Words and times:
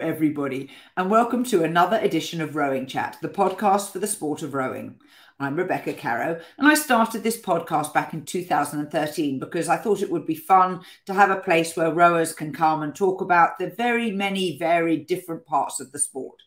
everybody, 0.00 0.70
and 0.96 1.10
welcome 1.10 1.42
to 1.42 1.64
another 1.64 1.98
edition 1.98 2.40
of 2.40 2.54
Rowing 2.54 2.86
Chat, 2.86 3.16
the 3.20 3.28
podcast 3.28 3.90
for 3.90 3.98
the 3.98 4.06
sport 4.06 4.42
of 4.42 4.54
rowing. 4.54 5.00
I'm 5.40 5.56
Rebecca 5.56 5.92
Caro, 5.92 6.40
and 6.56 6.68
I 6.68 6.74
started 6.74 7.24
this 7.24 7.40
podcast 7.40 7.92
back 7.92 8.14
in 8.14 8.24
2013 8.24 9.40
because 9.40 9.68
I 9.68 9.76
thought 9.76 10.00
it 10.00 10.10
would 10.10 10.24
be 10.24 10.36
fun 10.36 10.82
to 11.06 11.14
have 11.14 11.30
a 11.30 11.40
place 11.40 11.76
where 11.76 11.92
rowers 11.92 12.32
can 12.32 12.52
come 12.52 12.82
and 12.82 12.94
talk 12.94 13.20
about 13.20 13.58
the 13.58 13.70
very 13.70 14.12
many 14.12 14.56
varied 14.56 15.08
different 15.08 15.44
parts 15.46 15.80
of 15.80 15.90
the 15.90 15.98
sport. 15.98 16.42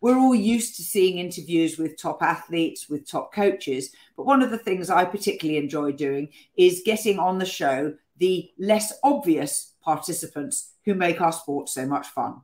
We're 0.00 0.18
all 0.18 0.34
used 0.34 0.76
to 0.76 0.82
seeing 0.82 1.18
interviews 1.18 1.76
with 1.76 2.00
top 2.00 2.22
athletes, 2.22 2.88
with 2.88 3.06
top 3.06 3.34
coaches, 3.34 3.90
but 4.16 4.24
one 4.24 4.42
of 4.42 4.50
the 4.50 4.58
things 4.58 4.88
I 4.88 5.04
particularly 5.04 5.58
enjoy 5.58 5.92
doing 5.92 6.30
is 6.56 6.82
getting 6.86 7.18
on 7.18 7.38
the 7.38 7.44
show 7.44 7.94
the 8.16 8.50
less 8.58 8.94
obvious 9.04 9.74
participants 9.82 10.72
who 10.86 10.94
make 10.94 11.20
our 11.20 11.32
sport 11.32 11.68
so 11.68 11.86
much 11.86 12.06
fun. 12.06 12.40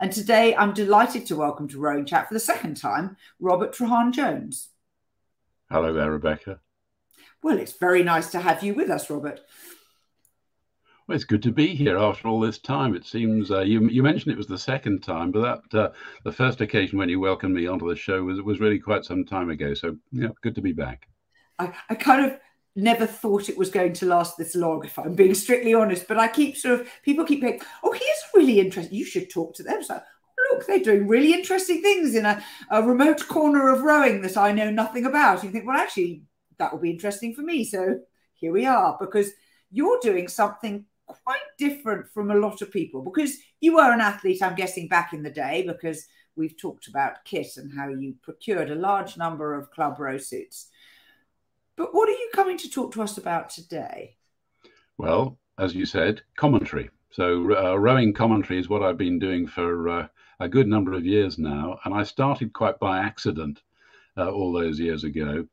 And 0.00 0.12
today 0.12 0.54
I'm 0.56 0.74
delighted 0.74 1.26
to 1.26 1.36
welcome 1.36 1.68
to 1.68 1.78
Rowing 1.78 2.04
Chat 2.04 2.28
for 2.28 2.34
the 2.34 2.40
second 2.40 2.76
time 2.76 3.16
Robert 3.38 3.72
Treharne 3.72 4.12
Jones. 4.12 4.70
Hello 5.70 5.92
there, 5.92 6.10
Rebecca. 6.10 6.60
Well, 7.42 7.58
it's 7.58 7.74
very 7.74 8.02
nice 8.02 8.30
to 8.30 8.40
have 8.40 8.62
you 8.62 8.74
with 8.74 8.90
us, 8.90 9.08
Robert. 9.08 9.40
Well, 11.06 11.14
it's 11.14 11.24
good 11.24 11.42
to 11.42 11.52
be 11.52 11.74
here 11.74 11.98
after 11.98 12.28
all 12.28 12.40
this 12.40 12.58
time. 12.58 12.94
It 12.94 13.04
seems 13.04 13.50
uh, 13.50 13.60
you 13.60 13.88
you 13.88 14.02
mentioned 14.02 14.32
it 14.32 14.38
was 14.38 14.46
the 14.46 14.58
second 14.58 15.02
time, 15.02 15.30
but 15.30 15.68
that 15.70 15.78
uh, 15.78 15.92
the 16.24 16.32
first 16.32 16.60
occasion 16.62 16.98
when 16.98 17.10
you 17.10 17.20
welcomed 17.20 17.54
me 17.54 17.66
onto 17.66 17.88
the 17.88 17.96
show 17.96 18.22
was 18.22 18.40
was 18.40 18.60
really 18.60 18.78
quite 18.78 19.04
some 19.04 19.24
time 19.24 19.50
ago. 19.50 19.74
So 19.74 19.96
yeah, 20.12 20.28
good 20.42 20.54
to 20.54 20.62
be 20.62 20.72
back. 20.72 21.06
I, 21.58 21.72
I 21.90 21.94
kind 21.94 22.24
of 22.24 22.38
never 22.76 23.06
thought 23.06 23.48
it 23.48 23.58
was 23.58 23.70
going 23.70 23.92
to 23.94 24.06
last 24.06 24.36
this 24.36 24.54
long, 24.54 24.84
if 24.84 24.98
I'm 24.98 25.14
being 25.14 25.34
strictly 25.34 25.74
honest. 25.74 26.08
But 26.08 26.18
I 26.18 26.28
keep 26.28 26.56
sort 26.56 26.80
of 26.80 26.88
people 27.02 27.24
keep 27.24 27.40
going, 27.40 27.60
oh, 27.82 27.92
here's 27.92 28.22
really 28.34 28.60
interesting. 28.60 28.96
You 28.96 29.04
should 29.04 29.30
talk 29.30 29.54
to 29.54 29.62
them. 29.62 29.82
So 29.82 30.00
look, 30.50 30.66
they're 30.66 30.78
doing 30.80 31.06
really 31.06 31.32
interesting 31.32 31.82
things 31.82 32.14
in 32.14 32.26
a, 32.26 32.42
a 32.70 32.82
remote 32.82 33.26
corner 33.28 33.68
of 33.72 33.82
rowing 33.82 34.22
that 34.22 34.36
I 34.36 34.52
know 34.52 34.70
nothing 34.70 35.06
about. 35.06 35.44
You 35.44 35.50
think, 35.50 35.66
well, 35.66 35.76
actually, 35.76 36.22
that 36.58 36.72
will 36.72 36.80
be 36.80 36.90
interesting 36.90 37.34
for 37.34 37.42
me. 37.42 37.64
So 37.64 38.00
here 38.34 38.52
we 38.52 38.66
are, 38.66 38.96
because 39.00 39.30
you're 39.70 39.98
doing 40.02 40.28
something 40.28 40.84
quite 41.06 41.40
different 41.58 42.08
from 42.08 42.30
a 42.30 42.36
lot 42.36 42.62
of 42.62 42.72
people 42.72 43.02
because 43.02 43.36
you 43.60 43.76
were 43.76 43.92
an 43.92 44.00
athlete, 44.00 44.42
I'm 44.42 44.54
guessing, 44.54 44.88
back 44.88 45.12
in 45.12 45.22
the 45.22 45.30
day, 45.30 45.64
because 45.66 46.06
we've 46.36 46.56
talked 46.56 46.88
about 46.88 47.24
kit 47.24 47.56
and 47.56 47.72
how 47.76 47.88
you 47.88 48.14
procured 48.22 48.70
a 48.70 48.74
large 48.74 49.16
number 49.16 49.54
of 49.54 49.70
club 49.70 49.98
row 49.98 50.18
suits. 50.18 50.68
But 51.76 51.94
what 51.94 52.08
are 52.08 52.12
you 52.12 52.30
coming 52.34 52.58
to 52.58 52.70
talk 52.70 52.92
to 52.92 53.02
us 53.02 53.18
about 53.18 53.50
today? 53.50 54.16
Well, 54.96 55.38
as 55.58 55.74
you 55.74 55.86
said, 55.86 56.22
commentary. 56.36 56.90
So, 57.10 57.56
uh, 57.56 57.76
rowing 57.76 58.12
commentary 58.12 58.58
is 58.58 58.68
what 58.68 58.82
I've 58.82 58.98
been 58.98 59.18
doing 59.18 59.46
for 59.46 59.88
uh, 59.88 60.08
a 60.40 60.48
good 60.48 60.66
number 60.66 60.92
of 60.92 61.06
years 61.06 61.38
now. 61.38 61.78
And 61.84 61.94
I 61.94 62.02
started 62.02 62.52
quite 62.52 62.78
by 62.78 62.98
accident 62.98 63.62
uh, 64.16 64.30
all 64.30 64.52
those 64.52 64.78
years 64.78 65.04
ago. 65.04 65.46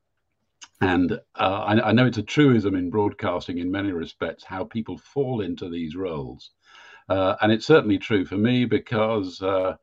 And 0.80 1.14
uh, 1.14 1.18
I, 1.36 1.90
I, 1.90 1.92
know 1.92 2.08
it's 2.08 2.18
a 2.18 2.24
truism 2.24 2.76
in 2.76 2.90
broadcasting 2.90 3.60
in 3.60 3.70
many 3.70 3.92
respects 3.92 4.44
how 4.44 4.64
people 4.64 4.98
fall 4.98 5.42
into 5.42 5.70
these 5.70 5.96
roles. 5.96 6.52
Uh, 7.10 7.36
and 7.42 7.52
it's 7.52 7.68
certainly 7.68 8.00
true 8.00 8.26
for 8.26 8.38
me 8.38 8.66
because 8.66 9.42
uh, 9.42 9.76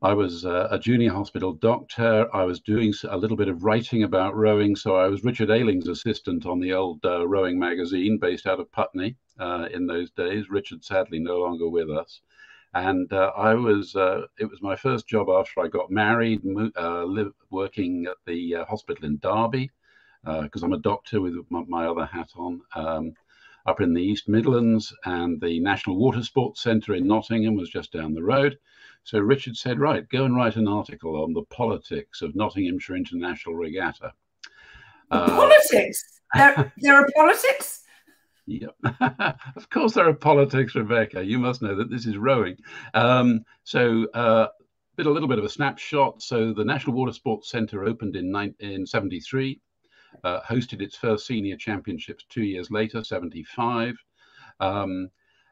I 0.00 0.14
was 0.14 0.46
uh, 0.46 0.68
a 0.70 0.78
junior 0.78 1.12
hospital 1.12 1.52
doctor. 1.54 2.28
I 2.32 2.44
was 2.44 2.60
doing 2.60 2.94
a 3.08 3.16
little 3.16 3.36
bit 3.36 3.48
of 3.48 3.64
writing 3.64 4.04
about 4.04 4.36
rowing. 4.36 4.76
So 4.76 4.94
I 4.94 5.08
was 5.08 5.24
Richard 5.24 5.50
Ayling's 5.50 5.88
assistant 5.88 6.46
on 6.46 6.60
the 6.60 6.72
old 6.72 7.04
uh, 7.04 7.26
rowing 7.26 7.58
magazine 7.58 8.16
based 8.16 8.46
out 8.46 8.60
of 8.60 8.70
Putney 8.70 9.16
uh, 9.40 9.66
in 9.74 9.88
those 9.88 10.12
days. 10.12 10.50
Richard 10.50 10.84
sadly 10.84 11.18
no 11.18 11.38
longer 11.38 11.68
with 11.68 11.90
us. 11.90 12.20
And 12.74 13.12
uh, 13.12 13.32
I 13.36 13.54
was, 13.54 13.96
uh, 13.96 14.26
it 14.38 14.48
was 14.48 14.62
my 14.62 14.76
first 14.76 15.08
job 15.08 15.28
after 15.30 15.62
I 15.62 15.68
got 15.68 15.90
married, 15.90 16.42
uh, 16.76 17.04
live, 17.04 17.32
working 17.50 18.06
at 18.06 18.18
the 18.24 18.64
hospital 18.68 19.04
in 19.04 19.18
Derby, 19.18 19.68
because 20.22 20.62
I'm 20.62 20.74
a 20.74 20.78
doctor 20.78 21.20
with 21.20 21.34
my, 21.50 21.64
my 21.66 21.86
other 21.86 22.06
hat 22.06 22.30
on. 22.36 22.60
Um, 22.76 23.14
up 23.66 23.80
in 23.82 23.92
the 23.92 24.02
East 24.02 24.28
Midlands, 24.28 24.94
and 25.04 25.40
the 25.42 25.60
National 25.60 25.98
Water 25.98 26.22
Sports 26.22 26.62
Centre 26.62 26.94
in 26.94 27.06
Nottingham 27.06 27.54
was 27.54 27.68
just 27.68 27.92
down 27.92 28.14
the 28.14 28.22
road. 28.22 28.58
So 29.08 29.18
Richard 29.20 29.56
said, 29.56 29.80
Right, 29.80 30.06
go 30.10 30.26
and 30.26 30.36
write 30.36 30.56
an 30.56 30.68
article 30.68 31.22
on 31.24 31.32
the 31.32 31.44
politics 31.44 32.20
of 32.20 32.36
Nottinghamshire 32.36 32.94
International 32.94 33.54
Regatta. 33.54 34.12
Uh, 35.10 35.26
politics? 35.28 36.20
There, 36.34 36.70
there 36.82 36.94
are 36.94 37.08
politics? 37.16 37.84
Yep. 38.44 38.76
of 39.56 39.70
course, 39.70 39.94
there 39.94 40.06
are 40.06 40.12
politics, 40.12 40.74
Rebecca. 40.74 41.24
You 41.24 41.38
must 41.38 41.62
know 41.62 41.74
that 41.74 41.88
this 41.88 42.04
is 42.04 42.18
rowing. 42.18 42.58
Um, 42.92 43.46
so, 43.64 44.08
uh, 44.12 44.48
bit 44.96 45.06
a 45.06 45.10
little 45.10 45.26
bit 45.26 45.38
of 45.38 45.44
a 45.46 45.48
snapshot. 45.48 46.20
So, 46.20 46.52
the 46.52 46.64
National 46.66 46.94
Water 46.94 47.14
Sports 47.14 47.50
Centre 47.50 47.86
opened 47.86 48.14
in, 48.14 48.54
in 48.60 48.84
73 48.84 49.58
uh, 50.22 50.40
hosted 50.42 50.82
its 50.82 50.96
first 50.96 51.26
senior 51.26 51.56
championships 51.56 52.26
two 52.28 52.42
years 52.42 52.70
later, 52.70 53.02
75. 53.02 53.96
Um, 54.60 55.08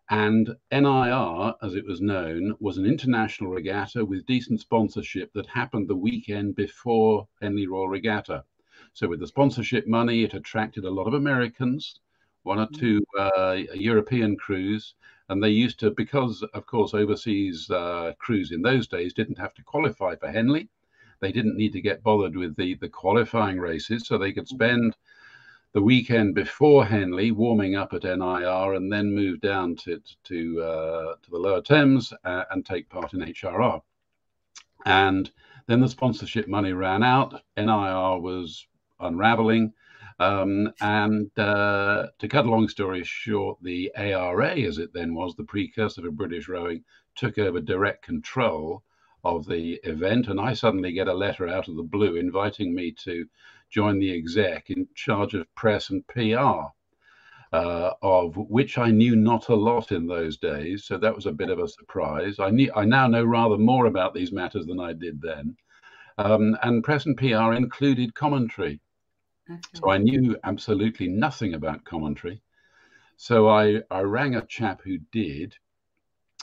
and 0.09 0.55
NIR, 0.71 1.55
as 1.63 1.75
it 1.75 1.85
was 1.85 2.01
known, 2.01 2.55
was 2.61 2.79
an 2.79 2.87
international 2.87 3.51
regatta 3.51 4.05
with 4.05 4.27
decent 4.27 4.61
sponsorship 4.61 5.33
that 5.33 5.47
happened 5.47 5.89
the 5.89 5.97
weekend 5.97 6.55
before 6.55 7.27
Henley 7.43 7.67
Royal 7.67 7.89
Regatta. 7.89 8.45
So, 8.93 9.09
with 9.09 9.19
the 9.21 9.27
sponsorship 9.27 9.87
money, 9.87 10.23
it 10.23 10.33
attracted 10.33 10.85
a 10.85 10.91
lot 10.91 11.09
of 11.09 11.15
Americans, 11.15 11.99
one 12.45 12.61
or 12.61 12.69
two 12.73 13.05
uh, 13.19 13.59
European 13.75 14.37
crews, 14.37 14.95
and 15.29 15.43
they 15.43 15.51
used 15.51 15.81
to, 15.81 15.91
because 15.91 16.43
of 16.55 16.67
course 16.67 16.95
overseas 16.95 17.69
uh, 17.71 18.13
crews 18.19 18.53
in 18.53 18.63
those 18.63 18.87
days 18.87 19.13
didn't 19.13 19.39
have 19.39 19.55
to 19.55 19.65
qualify 19.65 20.15
for 20.15 20.29
Henley, 20.29 20.69
they 21.21 21.33
didn't 21.33 21.57
need 21.57 21.73
to 21.73 21.81
get 21.81 22.05
bothered 22.05 22.37
with 22.37 22.55
the, 22.57 22.75
the 22.75 22.89
qualifying 22.89 23.59
races, 23.59 24.07
so 24.07 24.17
they 24.17 24.33
could 24.33 24.47
spend 24.47 24.97
the 25.77 25.83
weekend 25.83 26.35
before 26.35 26.87
Henley 26.87 27.33
warming 27.33 27.77
up 27.77 27.93
at 27.93 28.05
NIR 28.05 28.73
and 28.73 28.91
then 28.91 29.15
move 29.15 29.43
down 29.43 29.77
to 29.77 30.01
to 30.25 30.63
uh, 30.63 31.15
to 31.23 31.31
the 31.31 31.37
Lower 31.37 31.61
Thames 31.61 32.15
uh, 32.25 32.45
and 32.51 32.65
take 32.65 32.89
part 32.89 33.13
in 33.13 33.21
HRR. 33.21 33.83
And 34.87 35.31
then 35.67 35.81
the 35.81 35.89
sponsorship 35.91 36.49
money 36.49 36.73
ran 36.73 37.03
out. 37.03 37.43
NIR 37.59 38.19
was 38.21 38.67
unraveling. 39.01 39.75
Um, 40.19 40.73
and 40.81 41.31
uh, 41.39 42.07
to 42.21 42.27
cut 42.27 42.47
a 42.47 42.51
long 42.51 42.69
story 42.69 43.05
short, 43.05 43.59
the 43.61 43.93
ARA, 43.99 44.57
as 44.57 44.79
it 44.79 44.95
then 44.95 45.15
was, 45.15 45.35
the 45.35 45.45
precursor 45.45 46.01
for 46.01 46.11
British 46.11 46.49
rowing, 46.49 46.85
took 47.17 47.37
over 47.37 47.61
direct 47.61 48.03
control 48.03 48.83
of 49.25 49.45
the 49.45 49.75
event, 49.85 50.29
and 50.29 50.41
I 50.41 50.55
suddenly 50.55 50.93
get 50.93 51.09
a 51.09 51.13
letter 51.13 51.49
out 51.49 51.69
of 51.69 51.77
the 51.77 51.83
blue 51.83 52.17
inviting 52.17 52.75
me 52.75 52.93
to 53.05 53.27
join 53.71 53.99
the 53.99 54.13
exec 54.15 54.71
in 54.71 54.89
charge 54.95 55.35
of 55.35 55.53
press 55.55 55.91
and 55.91 56.07
PR. 56.07 56.73
Uh, 57.53 57.93
of 58.03 58.37
which 58.37 58.77
I 58.77 58.91
knew 58.91 59.15
not 59.15 59.49
a 59.49 59.55
lot 59.55 59.93
in 59.93 60.07
those 60.07 60.37
days, 60.37 60.85
so 60.85 60.99
that 60.99 61.15
was 61.15 61.27
a 61.27 61.33
bit 61.33 61.49
of 61.49 61.61
a 61.61 61.69
surprise. 61.69 62.41
I 62.41 62.51
knew 62.51 62.73
I 62.75 62.85
now 62.85 63.07
know 63.07 63.25
rather 63.25 63.57
more 63.57 63.87
about 63.87 64.15
these 64.15 64.33
matters 64.33 64.67
than 64.67 64.81
I 64.81 64.93
did 64.93 65.23
then, 65.23 65.57
um, 66.19 66.59
and 66.63 66.83
press 66.83 67.07
and 67.07 67.17
PR 67.17 67.53
included 67.53 68.15
commentary. 68.15 68.81
Okay. 69.49 69.61
So 69.75 69.91
I 69.91 69.99
knew 69.99 70.37
absolutely 70.43 71.09
nothing 71.09 71.55
about 71.55 71.85
commentary. 71.85 72.43
So 73.17 73.49
I 73.49 73.83
I 73.91 74.01
rang 74.01 74.35
a 74.35 74.45
chap 74.45 74.83
who 74.83 74.99
did, 75.13 75.55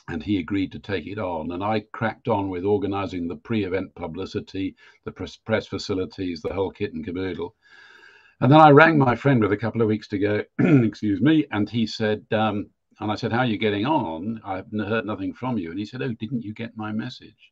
and 0.08 0.22
he 0.22 0.38
agreed 0.38 0.72
to 0.74 0.80
take 0.80 1.08
it 1.08 1.18
on. 1.18 1.52
And 1.52 1.64
I 1.64 1.82
cracked 1.92 2.28
on 2.28 2.50
with 2.50 2.66
organizing 2.66 3.28
the 3.28 3.36
pre 3.36 3.66
event 3.66 3.96
publicity, 3.96 4.76
the 5.06 5.12
press, 5.12 5.38
press 5.38 5.68
facilities, 5.68 6.42
the 6.42 6.54
whole 6.54 6.72
kit 6.72 6.94
and 6.94 7.06
caboodle. 7.06 7.56
And 8.42 8.52
then 8.52 8.60
I 8.60 8.72
rang 8.72 8.98
my 8.98 9.16
friend 9.16 9.42
with 9.42 9.54
a 9.54 9.58
couple 9.58 9.82
of 9.82 9.88
weeks 9.88 10.08
to 10.10 10.20
go, 10.20 10.44
excuse 10.60 11.22
me, 11.22 11.46
and 11.52 11.70
he 11.70 11.88
said, 11.88 12.26
um, 12.32 12.70
and 13.00 13.12
I 13.12 13.16
said, 13.16 13.32
How 13.32 13.40
are 13.40 13.46
you 13.46 13.58
getting 13.58 13.86
on? 13.86 14.42
I've 14.44 14.72
heard 14.72 15.06
nothing 15.06 15.34
from 15.34 15.58
you. 15.58 15.70
And 15.70 15.80
he 15.80 15.86
said, 15.86 16.02
Oh, 16.02 16.14
didn't 16.14 16.44
you 16.44 16.54
get 16.54 16.78
my 16.78 16.92
message? 16.92 17.52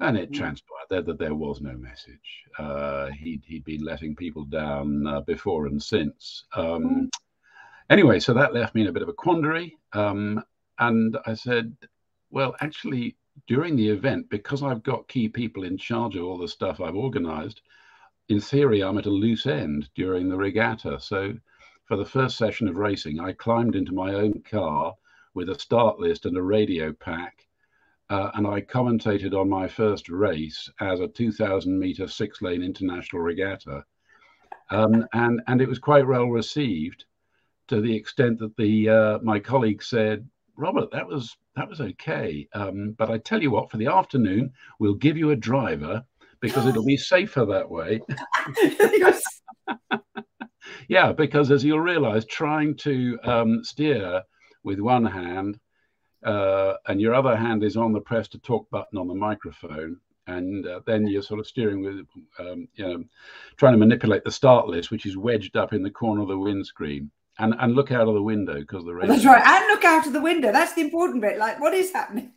And 0.00 0.16
it 0.16 0.32
mm. 0.32 0.34
transpired 0.34 0.86
there 0.90 1.02
that 1.02 1.18
there 1.18 1.34
was 1.34 1.60
no 1.60 1.76
message. 1.76 2.44
Uh, 2.58 3.08
he'd, 3.10 3.42
he'd 3.46 3.64
been 3.64 3.84
letting 3.84 4.16
people 4.16 4.44
down 4.44 5.06
uh, 5.06 5.20
before 5.20 5.66
and 5.66 5.82
since. 5.82 6.44
Um, 6.56 6.84
mm. 6.84 7.08
Anyway, 7.90 8.18
so 8.18 8.34
that 8.34 8.54
left 8.54 8.74
me 8.74 8.82
in 8.82 8.88
a 8.88 8.92
bit 8.92 9.02
of 9.02 9.08
a 9.08 9.12
quandary. 9.12 9.76
Um, 9.92 10.42
and 10.88 11.16
I 11.26 11.34
said, 11.34 11.76
well, 12.30 12.54
actually, 12.60 13.16
during 13.46 13.76
the 13.76 13.88
event, 13.88 14.28
because 14.30 14.62
I've 14.62 14.82
got 14.82 15.08
key 15.08 15.28
people 15.28 15.64
in 15.64 15.76
charge 15.78 16.16
of 16.16 16.24
all 16.24 16.38
the 16.38 16.48
stuff 16.48 16.80
I've 16.80 16.96
organized, 16.96 17.60
in 18.28 18.40
theory, 18.40 18.82
I'm 18.82 18.98
at 18.98 19.06
a 19.06 19.10
loose 19.10 19.46
end 19.46 19.88
during 19.94 20.28
the 20.28 20.36
regatta. 20.36 20.98
So 21.00 21.34
for 21.84 21.96
the 21.96 22.04
first 22.04 22.36
session 22.36 22.68
of 22.68 22.76
racing, 22.76 23.20
I 23.20 23.32
climbed 23.32 23.76
into 23.76 23.92
my 23.92 24.14
own 24.14 24.42
car 24.42 24.94
with 25.34 25.48
a 25.50 25.58
start 25.58 25.98
list 25.98 26.26
and 26.26 26.36
a 26.36 26.42
radio 26.42 26.92
pack. 26.92 27.46
Uh, 28.10 28.30
and 28.34 28.46
I 28.46 28.60
commentated 28.60 29.32
on 29.38 29.48
my 29.48 29.68
first 29.68 30.08
race 30.08 30.68
as 30.80 31.00
a 31.00 31.08
2,000 31.08 31.78
meter 31.78 32.06
six 32.08 32.42
lane 32.42 32.62
international 32.62 33.22
regatta. 33.22 33.84
Um, 34.70 35.06
and, 35.12 35.40
and 35.46 35.60
it 35.60 35.68
was 35.68 35.78
quite 35.78 36.06
well 36.06 36.26
received 36.26 37.04
to 37.68 37.80
the 37.80 37.94
extent 37.94 38.38
that 38.38 38.56
the 38.56 38.88
uh, 38.88 39.18
my 39.22 39.38
colleague 39.38 39.82
said, 39.82 40.28
Robert, 40.56 40.90
that 40.92 41.06
was 41.06 41.36
that 41.56 41.68
was 41.68 41.80
okay. 41.80 42.48
Um, 42.54 42.94
but 42.98 43.10
I 43.10 43.18
tell 43.18 43.42
you 43.42 43.50
what, 43.50 43.70
for 43.70 43.76
the 43.76 43.86
afternoon, 43.86 44.52
we'll 44.78 44.94
give 44.94 45.16
you 45.16 45.30
a 45.30 45.36
driver 45.36 46.04
because 46.40 46.66
it'll 46.66 46.84
be 46.84 46.96
safer 46.98 47.44
that 47.46 47.70
way. 47.70 48.00
yeah, 50.88 51.12
because 51.12 51.50
as 51.50 51.64
you'll 51.64 51.80
realize, 51.80 52.26
trying 52.26 52.76
to 52.76 53.18
um, 53.24 53.64
steer 53.64 54.22
with 54.64 54.78
one 54.78 55.04
hand 55.04 55.58
uh, 56.24 56.74
and 56.86 57.00
your 57.00 57.14
other 57.14 57.36
hand 57.36 57.64
is 57.64 57.76
on 57.76 57.92
the 57.92 58.00
press 58.00 58.28
to 58.28 58.38
talk 58.38 58.68
button 58.70 58.98
on 58.98 59.08
the 59.08 59.14
microphone. 59.14 59.96
And 60.28 60.66
uh, 60.66 60.80
then 60.86 61.06
you're 61.06 61.22
sort 61.22 61.40
of 61.40 61.48
steering 61.48 61.82
with, 61.82 62.06
um, 62.38 62.68
you 62.74 62.84
know, 62.86 63.04
trying 63.56 63.72
to 63.72 63.78
manipulate 63.78 64.22
the 64.22 64.30
start 64.30 64.68
list, 64.68 64.92
which 64.92 65.04
is 65.04 65.16
wedged 65.16 65.56
up 65.56 65.72
in 65.72 65.82
the 65.82 65.90
corner 65.90 66.22
of 66.22 66.28
the 66.28 66.38
windscreen. 66.38 67.10
And, 67.38 67.54
and 67.58 67.74
look 67.74 67.90
out 67.90 68.08
of 68.08 68.14
the 68.14 68.22
window 68.22 68.60
because 68.60 68.84
the 68.84 68.94
rain. 68.94 69.08
That's 69.08 69.24
right. 69.24 69.42
And 69.44 69.66
look 69.68 69.84
out 69.84 70.06
of 70.06 70.12
the 70.12 70.20
window. 70.20 70.52
That's 70.52 70.74
the 70.74 70.82
important 70.82 71.22
bit. 71.22 71.38
Like, 71.38 71.60
what 71.60 71.72
is 71.72 71.90
happening? 71.92 72.34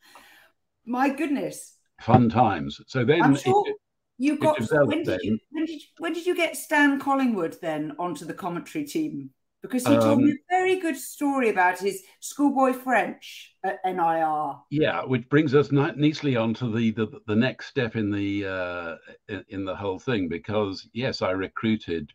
My 0.86 1.08
goodness. 1.08 1.76
Fun 2.00 2.28
times. 2.28 2.80
So 2.88 3.04
then. 3.04 3.22
I'm 3.22 3.36
sure 3.36 3.64
it, 3.66 3.76
you 4.18 4.36
got. 4.38 4.60
When 4.60 5.04
did 5.04 5.20
you, 5.22 5.38
when, 5.50 5.66
did 5.66 5.80
you, 5.80 5.88
when 5.98 6.12
did 6.12 6.26
you 6.26 6.34
get 6.34 6.56
Stan 6.56 6.98
Collingwood 6.98 7.58
then 7.62 7.94
onto 7.98 8.24
the 8.24 8.34
commentary 8.34 8.84
team? 8.84 9.30
because 9.62 9.86
he 9.86 9.94
told 9.94 10.18
um, 10.18 10.24
me 10.24 10.32
a 10.32 10.36
very 10.48 10.80
good 10.80 10.96
story 10.96 11.48
about 11.48 11.78
his 11.78 12.02
schoolboy 12.20 12.72
French 12.72 13.54
at 13.64 13.78
NIR. 13.84 14.54
Yeah, 14.70 15.02
which 15.04 15.28
brings 15.28 15.54
us 15.54 15.72
nicely 15.72 16.36
on 16.36 16.54
to 16.54 16.70
the, 16.70 16.92
the, 16.92 17.20
the 17.26 17.34
next 17.34 17.66
step 17.66 17.96
in 17.96 18.10
the 18.10 18.46
uh, 18.46 18.96
in, 19.28 19.44
in, 19.48 19.64
the 19.64 19.74
whole 19.74 19.98
thing. 19.98 20.28
Because 20.28 20.88
yes, 20.92 21.22
I 21.22 21.30
recruited 21.30 22.12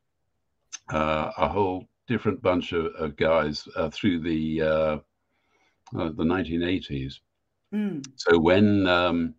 uh, 0.91 1.31
a 1.37 1.47
whole 1.47 1.87
different 2.13 2.43
bunch 2.43 2.73
of, 2.73 2.85
of 2.99 3.15
guys 3.15 3.67
uh, 3.75 3.89
through 3.89 4.19
the 4.19 4.61
uh, 4.61 4.97
uh, 5.99 6.09
the 6.19 6.23
1980s. 6.23 7.15
Mm. 7.73 8.05
So 8.15 8.37
when 8.37 8.85
um, 8.85 9.33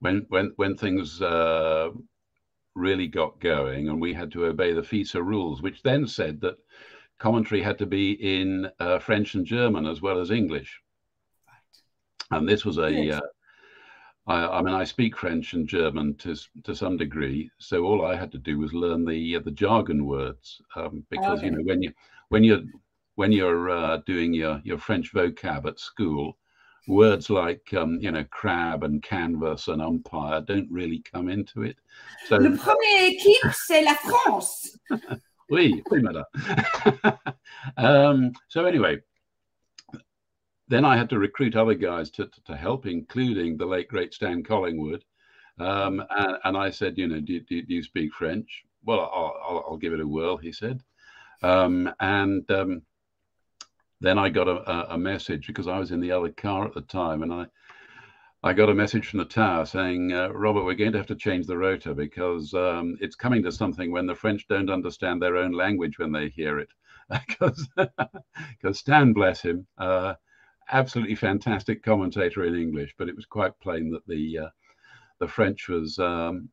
when 0.00 0.26
when 0.28 0.52
when 0.56 0.76
things 0.76 1.22
uh, 1.22 1.90
really 2.74 3.06
got 3.06 3.40
going, 3.40 3.88
and 3.88 4.00
we 4.00 4.12
had 4.12 4.32
to 4.32 4.46
obey 4.46 4.72
the 4.72 4.82
FISA 4.82 5.24
rules, 5.24 5.62
which 5.62 5.84
then 5.84 6.08
said 6.08 6.40
that 6.40 6.56
commentary 7.18 7.62
had 7.62 7.78
to 7.78 7.86
be 7.86 8.10
in 8.38 8.68
uh, 8.80 8.98
French 8.98 9.34
and 9.34 9.46
German 9.46 9.86
as 9.86 10.02
well 10.02 10.18
as 10.18 10.32
English. 10.32 10.80
Right. 11.46 12.36
And 12.36 12.48
this 12.48 12.64
was 12.64 12.78
a. 12.78 13.20
I, 14.26 14.58
I, 14.58 14.62
mean, 14.62 14.74
I 14.74 14.84
speak 14.84 15.16
French 15.16 15.52
and 15.52 15.68
German 15.68 16.14
to 16.16 16.34
to 16.64 16.74
some 16.74 16.96
degree, 16.96 17.50
so 17.58 17.84
all 17.84 18.04
I 18.04 18.16
had 18.16 18.32
to 18.32 18.38
do 18.38 18.58
was 18.58 18.72
learn 18.72 19.04
the 19.04 19.36
uh, 19.36 19.40
the 19.40 19.52
jargon 19.52 20.04
words 20.04 20.60
um, 20.74 21.04
because 21.10 21.38
okay. 21.38 21.46
you 21.46 21.52
know 21.52 21.62
when 21.62 21.82
you 21.82 21.92
when 22.28 22.42
you're 22.42 22.62
when 23.14 23.32
you're 23.32 23.70
uh, 23.70 23.98
doing 24.06 24.34
your 24.34 24.60
your 24.64 24.78
French 24.78 25.12
vocab 25.12 25.66
at 25.66 25.78
school, 25.78 26.36
words 26.88 27.30
like 27.30 27.72
um, 27.74 27.98
you 28.00 28.10
know 28.10 28.24
crab 28.30 28.82
and 28.82 29.02
canvas 29.02 29.68
and 29.68 29.80
umpire 29.80 30.40
don't 30.40 30.70
really 30.70 31.02
come 31.12 31.28
into 31.28 31.62
it. 31.62 31.76
So 32.26 32.36
le 32.36 32.56
premier 32.56 33.14
équipe 33.14 33.52
c'est 33.52 33.84
la 33.84 33.94
France. 33.94 34.76
oui, 35.50 35.82
oui, 35.90 36.02
madame. 36.02 36.24
um, 37.76 38.32
so 38.48 38.64
anyway, 38.64 38.98
then 40.68 40.84
I 40.84 40.96
had 40.96 41.10
to 41.10 41.18
recruit 41.18 41.56
other 41.56 41.74
guys 41.74 42.10
to, 42.12 42.28
to, 42.46 42.56
help, 42.56 42.86
including 42.86 43.56
the 43.56 43.66
late 43.66 43.88
great 43.88 44.12
Stan 44.12 44.42
Collingwood. 44.42 45.04
Um, 45.58 46.04
and, 46.10 46.36
and, 46.44 46.56
I 46.56 46.70
said, 46.70 46.98
you 46.98 47.08
know, 47.08 47.20
do, 47.20 47.40
do, 47.40 47.62
do 47.62 47.74
you 47.74 47.82
speak 47.82 48.12
French? 48.12 48.64
Well, 48.84 49.00
I'll, 49.00 49.34
I'll, 49.48 49.64
I'll, 49.70 49.76
give 49.76 49.92
it 49.92 50.00
a 50.00 50.06
whirl, 50.06 50.36
he 50.36 50.52
said. 50.52 50.82
Um, 51.42 51.92
and 52.00 52.50
um, 52.50 52.82
then 54.00 54.18
I 54.18 54.28
got 54.28 54.48
a, 54.48 54.94
a, 54.94 54.98
message 54.98 55.46
because 55.46 55.66
I 55.66 55.78
was 55.78 55.92
in 55.92 56.00
the 56.00 56.12
other 56.12 56.30
car 56.30 56.66
at 56.66 56.74
the 56.74 56.82
time, 56.82 57.22
and 57.22 57.32
I 57.32 57.46
I 58.42 58.52
got 58.52 58.68
a 58.68 58.74
message 58.74 59.08
from 59.08 59.18
the 59.18 59.24
tower 59.24 59.66
saying, 59.66 60.12
uh, 60.12 60.28
Robert, 60.28 60.64
we're 60.64 60.74
going 60.74 60.92
to 60.92 60.98
have 60.98 61.08
to 61.08 61.16
change 61.16 61.46
the 61.46 61.58
rota 61.58 61.94
because 61.94 62.54
um, 62.54 62.96
it's 63.00 63.16
coming 63.16 63.42
to 63.42 63.50
something 63.50 63.90
when 63.90 64.06
the 64.06 64.14
French 64.14 64.46
don't 64.46 64.70
understand 64.70 65.20
their 65.20 65.36
own 65.36 65.50
language 65.52 65.98
when 65.98 66.12
they 66.12 66.28
hear 66.28 66.58
it. 66.58 66.68
Because 67.28 68.78
Stan, 68.78 69.12
bless 69.12 69.40
him, 69.40 69.66
uh, 69.78 70.14
absolutely 70.70 71.14
fantastic 71.14 71.82
commentator 71.82 72.44
in 72.44 72.54
English, 72.54 72.94
but 72.98 73.08
it 73.08 73.16
was 73.16 73.26
quite 73.26 73.58
plain 73.60 73.90
that 73.90 74.06
the 74.06 74.38
uh, 74.38 74.48
the 75.18 75.28
French 75.28 75.68
was 75.68 75.98
um, 75.98 76.48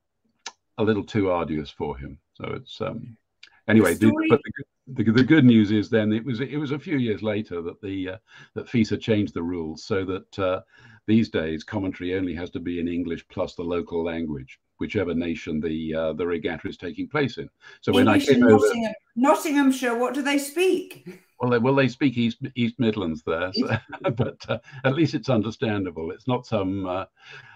a 0.77 0.83
little 0.83 1.03
too 1.03 1.31
arduous 1.31 1.69
for 1.69 1.97
him. 1.97 2.17
So 2.33 2.45
it's 2.55 2.81
um, 2.81 3.17
anyway. 3.67 3.93
The, 3.95 4.11
but 4.29 4.39
the, 4.43 5.03
the, 5.03 5.11
the 5.11 5.23
good 5.23 5.45
news 5.45 5.71
is 5.71 5.89
then 5.89 6.11
it 6.11 6.25
was 6.25 6.41
it 6.41 6.57
was 6.57 6.71
a 6.71 6.79
few 6.79 6.97
years 6.97 7.21
later 7.21 7.61
that 7.61 7.81
the 7.81 8.09
uh, 8.09 8.17
that 8.53 8.67
FISA 8.67 8.99
changed 8.99 9.33
the 9.33 9.43
rules 9.43 9.83
so 9.83 10.05
that 10.05 10.39
uh, 10.39 10.61
these 11.05 11.29
days 11.29 11.63
commentary 11.63 12.15
only 12.15 12.33
has 12.35 12.49
to 12.51 12.59
be 12.59 12.79
in 12.79 12.87
English 12.87 13.25
plus 13.27 13.55
the 13.55 13.63
local 13.63 14.03
language, 14.03 14.59
whichever 14.77 15.13
nation 15.13 15.59
the 15.59 15.93
uh, 15.93 16.13
the 16.13 16.25
regatta 16.25 16.67
is 16.67 16.77
taking 16.77 17.07
place 17.07 17.37
in. 17.37 17.49
So 17.81 17.91
English 17.97 18.05
when 18.05 18.07
I 18.07 18.19
came 18.19 18.43
over, 18.43 18.65
Nottingham, 18.65 18.93
Nottinghamshire, 19.15 19.97
what 19.97 20.13
do 20.13 20.21
they 20.21 20.37
speak? 20.37 21.22
Well, 21.39 21.51
they, 21.51 21.57
well, 21.57 21.75
they 21.75 21.87
speak 21.87 22.17
East 22.17 22.37
East 22.55 22.75
Midlands 22.79 23.23
there, 23.25 23.51
so, 23.53 23.77
but 24.15 24.37
uh, 24.49 24.59
at 24.83 24.95
least 24.95 25.13
it's 25.13 25.29
understandable. 25.29 26.11
It's 26.11 26.27
not 26.27 26.45
some. 26.45 26.85
Uh, 26.85 27.05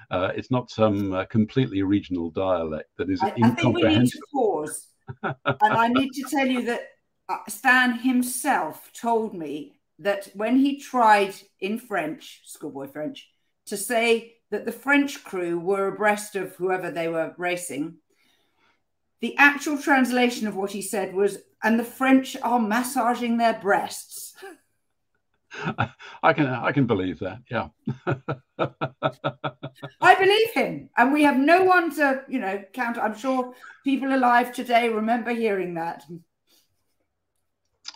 uh, 0.10 0.32
it's 0.36 0.50
not 0.50 0.72
some 0.72 1.12
uh, 1.14 1.26
completely 1.26 1.84
regional 1.84 2.30
dialect 2.30 2.90
that 2.98 3.10
is 3.10 3.22
I, 3.22 3.34
incomprehensible. 3.36 3.66
I 3.66 3.92
think 3.92 3.94
we 3.94 4.00
need 4.00 4.12
to 4.12 4.22
pause, 4.34 4.88
and 5.24 5.74
I 5.74 5.88
need 5.90 6.12
to 6.14 6.24
tell 6.30 6.48
you 6.48 6.64
that 6.66 6.82
uh, 7.28 7.40
Stan 7.50 8.00
himself 8.00 8.90
told 8.94 9.34
me 9.34 9.74
that 10.00 10.30
when 10.34 10.58
he 10.58 10.80
tried 10.80 11.34
in 11.60 11.78
French, 11.78 12.42
schoolboy 12.46 12.88
French, 12.88 13.30
to 13.66 13.76
say 13.78 14.36
that 14.52 14.66
the 14.66 14.72
French 14.72 15.24
crew 15.24 15.60
were 15.60 15.88
abreast 15.88 16.36
of 16.36 16.56
whoever 16.56 16.90
they 16.90 17.08
were 17.08 17.34
racing, 17.38 17.96
the 19.22 19.36
actual 19.38 19.78
translation 19.78 20.48
of 20.48 20.56
what 20.56 20.72
he 20.72 20.82
said 20.82 21.14
was, 21.14 21.40
and 21.64 21.80
the 21.80 21.84
French 21.84 22.38
are 22.44 22.60
massaging 22.60 23.38
their 23.38 23.60
breasts. 23.60 24.34
I 26.24 26.34
can 26.34 26.46
I 26.46 26.72
can 26.72 26.86
believe 26.86 27.20
that. 27.20 27.40
Yeah. 27.50 27.70
I 30.02 30.16
believe 30.16 30.52
him. 30.52 30.90
And 30.98 31.14
we 31.14 31.24
have 31.24 31.38
no 31.38 31.64
one 31.64 31.96
to, 31.96 32.24
you 32.28 32.40
know, 32.40 32.64
count. 32.74 32.98
I'm 32.98 33.18
sure 33.18 33.54
people 33.84 34.14
alive 34.14 34.54
today 34.54 34.90
remember 34.90 35.32
hearing 35.32 35.76
that. 35.76 36.04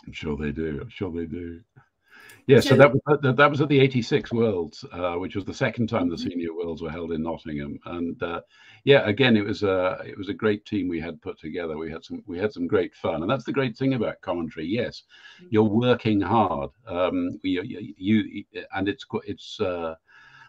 I'm 0.06 0.12
sure 0.12 0.36
they 0.36 0.50
do. 0.50 0.78
I'm 0.80 0.88
sure 0.88 1.12
they 1.12 1.26
do. 1.26 1.60
Yeah, 2.46 2.60
so, 2.60 2.70
so 2.70 2.76
that 2.76 2.92
was 2.92 3.00
that, 3.22 3.36
that, 3.36 3.50
was 3.50 3.60
at 3.60 3.68
the 3.68 3.78
'86 3.80 4.32
Worlds, 4.32 4.84
uh, 4.92 5.14
which 5.14 5.36
was 5.36 5.44
the 5.44 5.54
second 5.54 5.88
time 5.88 6.08
the 6.08 6.16
mm-hmm. 6.16 6.28
Senior 6.28 6.54
Worlds 6.54 6.82
were 6.82 6.90
held 6.90 7.12
in 7.12 7.22
Nottingham, 7.22 7.78
and 7.86 8.20
uh, 8.22 8.40
yeah, 8.84 9.06
again, 9.06 9.36
it 9.36 9.44
was 9.44 9.62
a 9.62 10.02
it 10.04 10.18
was 10.18 10.28
a 10.28 10.34
great 10.34 10.64
team 10.66 10.88
we 10.88 11.00
had 11.00 11.22
put 11.22 11.38
together. 11.38 11.76
We 11.76 11.90
had 11.90 12.04
some 12.04 12.22
we 12.26 12.38
had 12.38 12.52
some 12.52 12.66
great 12.66 12.94
fun, 12.94 13.22
and 13.22 13.30
that's 13.30 13.44
the 13.44 13.52
great 13.52 13.76
thing 13.76 13.94
about 13.94 14.20
commentary. 14.22 14.66
Yes, 14.66 15.02
mm-hmm. 15.36 15.48
you're 15.50 15.62
working 15.62 16.20
hard. 16.20 16.70
Um, 16.86 17.38
you, 17.42 17.62
you, 17.62 17.94
you 17.96 18.44
and 18.74 18.88
it's 18.88 19.06
it's. 19.24 19.60
Uh, 19.60 19.94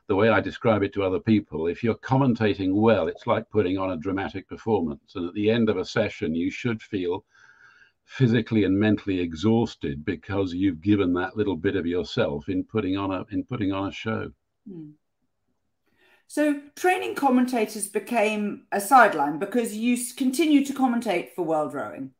the 0.08 0.16
way 0.16 0.28
I 0.28 0.42
describe 0.42 0.84
it 0.84 0.94
to 0.96 1.04
other 1.04 1.22
people, 1.22 1.68
if 1.68 1.82
you're 1.82 1.96
commentating 1.96 2.74
well, 2.74 3.08
it's 3.08 3.26
like 3.26 3.50
putting 3.50 3.78
on 3.78 3.92
a 3.92 3.98
dramatic 3.98 4.50
performance. 4.50 5.16
And 5.16 5.30
at 5.30 5.34
the 5.34 5.50
end 5.50 5.70
of 5.70 5.78
a 5.78 5.86
session, 5.86 6.36
you 6.36 6.52
should 6.52 6.82
feel 6.84 7.24
physically 8.06 8.64
and 8.64 8.78
mentally 8.80 9.20
exhausted 9.20 10.06
because 10.06 10.54
you've 10.54 10.82
given 10.82 11.14
that 11.14 11.36
little 11.36 11.56
bit 11.56 11.76
of 11.76 11.86
yourself 11.86 12.50
in 12.50 12.64
putting 12.64 12.98
on 12.98 13.12
a 13.12 13.26
in 13.32 13.44
putting 13.44 13.72
on 13.72 13.90
a 13.90 13.92
show. 13.92 14.32
Hmm. 14.68 14.92
So 16.28 16.62
training 16.76 17.16
commentators 17.16 17.88
became 17.88 18.66
a 18.72 18.82
sideline 18.82 19.40
because 19.40 19.76
you 19.76 19.98
continue 20.16 20.66
to 20.66 20.74
commentate 20.74 21.32
for 21.36 21.44
World 21.44 21.74
Rowing. 21.74 22.12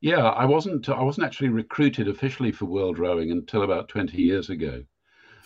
Yeah, 0.00 0.28
I 0.28 0.44
wasn't. 0.44 0.88
I 0.88 1.02
wasn't 1.02 1.26
actually 1.26 1.48
recruited 1.48 2.08
officially 2.08 2.52
for 2.52 2.66
World 2.66 2.98
Rowing 2.98 3.30
until 3.30 3.62
about 3.62 3.88
twenty 3.88 4.22
years 4.22 4.50
ago, 4.50 4.84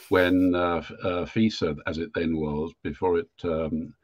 when 0.09 0.55
uh, 0.55 0.83
uh, 1.03 1.25
FISA, 1.27 1.77
as 1.87 1.99
it 1.99 2.11
then 2.15 2.37
was, 2.37 2.73
before 2.83 3.19
it 3.19 3.31
um, 3.45 3.95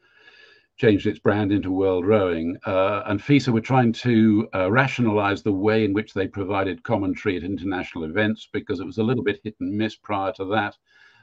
changed 0.77 1.07
its 1.07 1.21
brand 1.21 1.53
into 1.53 1.71
World 1.71 2.05
Rowing, 2.05 2.57
uh, 2.67 3.03
and 3.07 3.21
FISA 3.21 3.53
were 3.53 3.61
trying 3.61 3.93
to 3.93 4.49
uh, 4.55 4.71
rationalize 4.71 5.43
the 5.43 5.53
way 5.53 5.85
in 5.85 5.93
which 5.93 6.15
they 6.15 6.27
provided 6.27 6.83
commentary 6.83 7.37
at 7.37 7.45
international 7.45 8.05
events 8.05 8.49
because 8.53 8.81
it 8.81 8.87
was 8.87 8.99
a 8.99 9.03
little 9.03 9.23
bit 9.23 9.41
hit 9.45 9.55
and 9.61 9.77
miss 9.77 9.95
prior 9.95 10.33
to 10.33 10.45
that. 10.47 10.77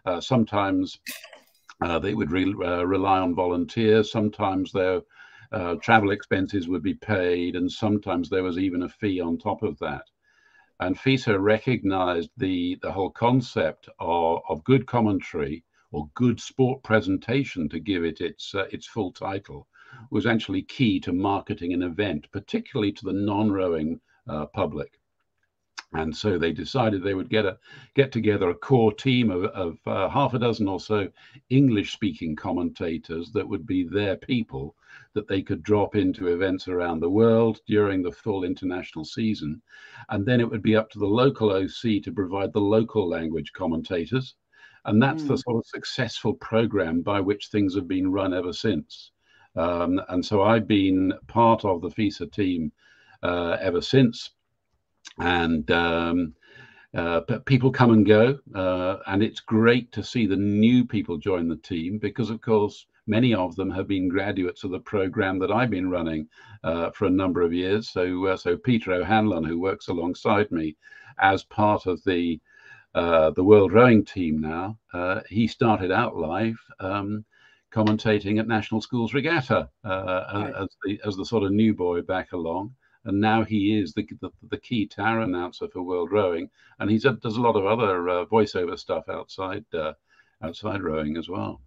Uh, 0.06 0.22
sometimes 0.22 1.00
uh, 1.82 2.00
they 2.00 2.14
would 2.14 2.32
re- 2.32 2.56
uh, 2.64 2.84
rely 2.86 3.20
on 3.20 3.36
volunteers, 3.36 4.12
sometimes 4.12 4.72
their 4.72 5.02
uh, 5.52 5.76
travel 5.76 6.12
expenses 6.12 6.70
would 6.70 6.82
be 6.82 6.94
paid, 6.94 7.56
and 7.58 7.70
sometimes 7.70 8.30
there 8.30 8.44
was 8.44 8.58
even 8.58 8.84
a 8.84 8.90
fee 8.90 9.20
on 9.20 9.38
top 9.38 9.64
of 9.64 9.78
that. 9.80 10.06
And 10.80 10.98
FISA 10.98 11.40
recognized 11.40 12.32
the, 12.38 12.80
the 12.82 12.92
whole 12.92 13.12
concept 13.12 13.90
of, 14.00 14.40
of 14.48 14.64
good 14.64 14.88
commentary 14.88 15.64
or 15.92 16.10
good 16.14 16.40
sport 16.40 16.82
presentation 16.84 17.68
to 17.70 17.80
give 17.80 18.04
it 18.04 18.22
its 18.22 18.56
uh, 18.56 18.66
its 18.72 18.88
full 18.88 19.12
title 19.12 19.68
was 20.10 20.26
actually 20.26 20.62
key 20.64 21.00
to 21.02 21.12
marketing 21.12 21.74
an 21.74 21.84
event, 21.84 22.26
particularly 22.32 22.94
to 22.94 23.06
the 23.06 23.14
non-rowing 23.14 24.00
uh, 24.30 24.46
public. 24.46 25.00
and 25.94 26.16
so 26.16 26.38
they 26.38 26.54
decided 26.54 27.04
they 27.04 27.14
would 27.14 27.30
get 27.30 27.46
a 27.46 27.58
get 27.94 28.10
together 28.14 28.50
a 28.50 28.56
core 28.56 28.94
team 28.94 29.30
of, 29.30 29.44
of 29.46 29.78
uh, 29.86 30.08
half 30.08 30.34
a 30.34 30.40
dozen 30.40 30.68
or 30.70 30.80
so 30.80 31.10
English 31.50 31.92
speaking 31.92 32.38
commentators 32.38 33.32
that 33.34 33.48
would 33.48 33.68
be 33.68 33.84
their 33.84 34.16
people 34.16 34.76
that 35.14 35.28
they 35.28 35.42
could 35.42 35.62
drop 35.62 35.96
into 35.96 36.28
events 36.28 36.70
around 36.70 37.02
the 37.02 37.10
world 37.10 37.60
during 37.68 38.02
the 38.02 38.12
full 38.24 38.46
international 38.46 39.04
season 39.04 39.62
and 40.08 40.26
then 40.26 40.40
it 40.40 40.50
would 40.50 40.62
be 40.62 40.78
up 40.78 40.90
to 40.90 41.00
the 41.00 41.06
local 41.06 41.50
OC 41.52 42.02
to 42.02 42.14
provide 42.14 42.54
the 42.54 42.68
local 42.78 43.10
language 43.10 43.52
commentators 43.52 44.36
and 44.86 45.02
that's 45.02 45.24
mm. 45.24 45.28
the 45.30 45.38
sort 45.38 45.58
of 45.58 45.66
successful 45.66 46.34
program 46.36 47.02
by 47.02 47.20
which 47.20 47.48
things 47.48 47.76
have 47.76 47.88
been 47.88 48.12
run 48.12 48.34
ever 48.34 48.54
since 48.54 49.12
um, 49.56 50.02
and 50.10 50.26
so 50.26 50.44
I've 50.44 50.68
been 50.68 51.14
part 51.28 51.66
of 51.66 51.82
the 51.82 51.90
FISA 51.90 52.32
team 52.32 52.72
uh, 53.24 53.58
ever 53.60 53.82
since 53.82 54.32
and 55.20 55.70
um, 55.72 56.34
uh, 56.94 57.22
but 57.28 57.46
people 57.46 57.72
come 57.72 57.92
and 57.92 58.06
go, 58.06 58.38
uh, 58.54 58.98
and 59.08 59.24
it's 59.24 59.40
great 59.40 59.92
to 59.94 60.04
see 60.04 60.26
the 60.26 60.36
new 60.36 60.86
people 60.86 61.18
join 61.18 61.48
the 61.48 61.56
team 61.56 61.98
because, 61.98 62.30
of 62.30 62.42
course, 62.42 62.86
many 63.08 63.34
of 63.34 63.56
them 63.56 63.72
have 63.72 63.88
been 63.88 64.10
graduates 64.10 64.64
of 64.64 64.72
the 64.72 64.80
program 64.80 65.40
that 65.40 65.52
I've 65.52 65.70
been 65.70 65.90
running 65.90 66.28
uh, 66.64 66.92
for 66.92 67.06
a 67.06 67.10
number 67.10 67.42
of 67.42 67.54
years. 67.54 67.90
So, 67.90 68.26
uh, 68.28 68.38
so 68.38 68.58
Peter 68.58 68.92
O'Hanlon, 68.92 69.46
who 69.46 69.60
works 69.60 69.88
alongside 69.88 70.52
me 70.52 70.76
as 71.20 71.44
part 71.46 71.86
of 71.86 72.04
the 72.04 72.40
uh, 72.94 73.32
the 73.32 73.44
World 73.44 73.74
Rowing 73.74 74.04
team 74.04 74.42
now, 74.42 74.78
uh, 74.94 75.22
he 75.30 75.48
started 75.48 75.92
out 75.92 76.18
live. 76.18 76.58
Um, 76.80 77.26
commentating 77.72 78.38
at 78.38 78.48
National 78.48 78.82
Schools 78.82 79.14
Regatta 79.14 79.70
right. 79.86 80.54
as 80.60 80.68
the 80.84 81.00
as 81.06 81.16
the 81.16 81.26
sort 81.26 81.44
of 81.44 81.52
new 81.52 81.74
boy 81.74 82.02
back 82.02 82.34
along, 82.34 82.76
and 83.06 83.20
now 83.20 83.44
he 83.44 83.80
is 83.80 83.94
the, 83.94 84.08
the, 84.22 84.30
the 84.50 84.58
key 84.58 84.86
tower 84.86 85.22
announcer 85.22 85.68
for 85.70 85.82
World 85.82 86.12
Rowing, 86.12 86.50
and 86.80 86.90
he 86.90 87.00
does 87.00 87.38
a 87.38 87.42
lot 87.42 87.56
of 87.56 87.66
other 87.66 88.10
uh, 88.10 88.26
voiceover 88.26 88.78
stuff 88.78 89.06
outside 89.10 89.66
uh, 89.74 89.94
outside 90.44 90.82
rowing 90.82 91.18
as 91.18 91.30
well. 91.30 91.62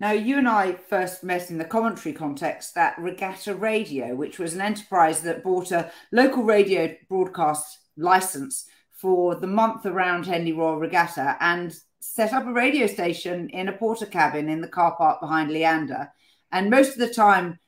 Now, 0.00 0.10
you 0.10 0.38
and 0.38 0.48
I 0.48 0.72
first 0.72 1.22
met 1.22 1.50
in 1.50 1.58
the 1.58 1.64
commentary 1.64 2.14
context 2.14 2.76
at 2.76 2.98
Regatta 2.98 3.54
Radio, 3.54 4.14
which 4.14 4.38
was 4.38 4.54
an 4.54 4.60
enterprise 4.60 5.22
that 5.22 5.44
bought 5.44 5.70
a 5.70 5.90
local 6.10 6.42
radio 6.42 6.94
broadcast 7.08 7.78
license 7.96 8.66
for 8.94 9.34
the 9.34 9.46
month 9.46 9.86
around 9.86 10.26
Henley 10.26 10.52
Royal 10.52 10.78
Regatta 10.78 11.36
and 11.40 11.76
set 12.00 12.32
up 12.32 12.46
a 12.46 12.52
radio 12.52 12.86
station 12.86 13.48
in 13.50 13.68
a 13.68 13.72
Portakabin 13.72 14.48
in 14.48 14.60
the 14.60 14.68
car 14.68 14.94
park 14.96 15.20
behind 15.20 15.50
Leander. 15.50 16.10
And 16.52 16.70
most 16.70 16.92
of 16.92 16.98
the 16.98 17.12
time, 17.12 17.58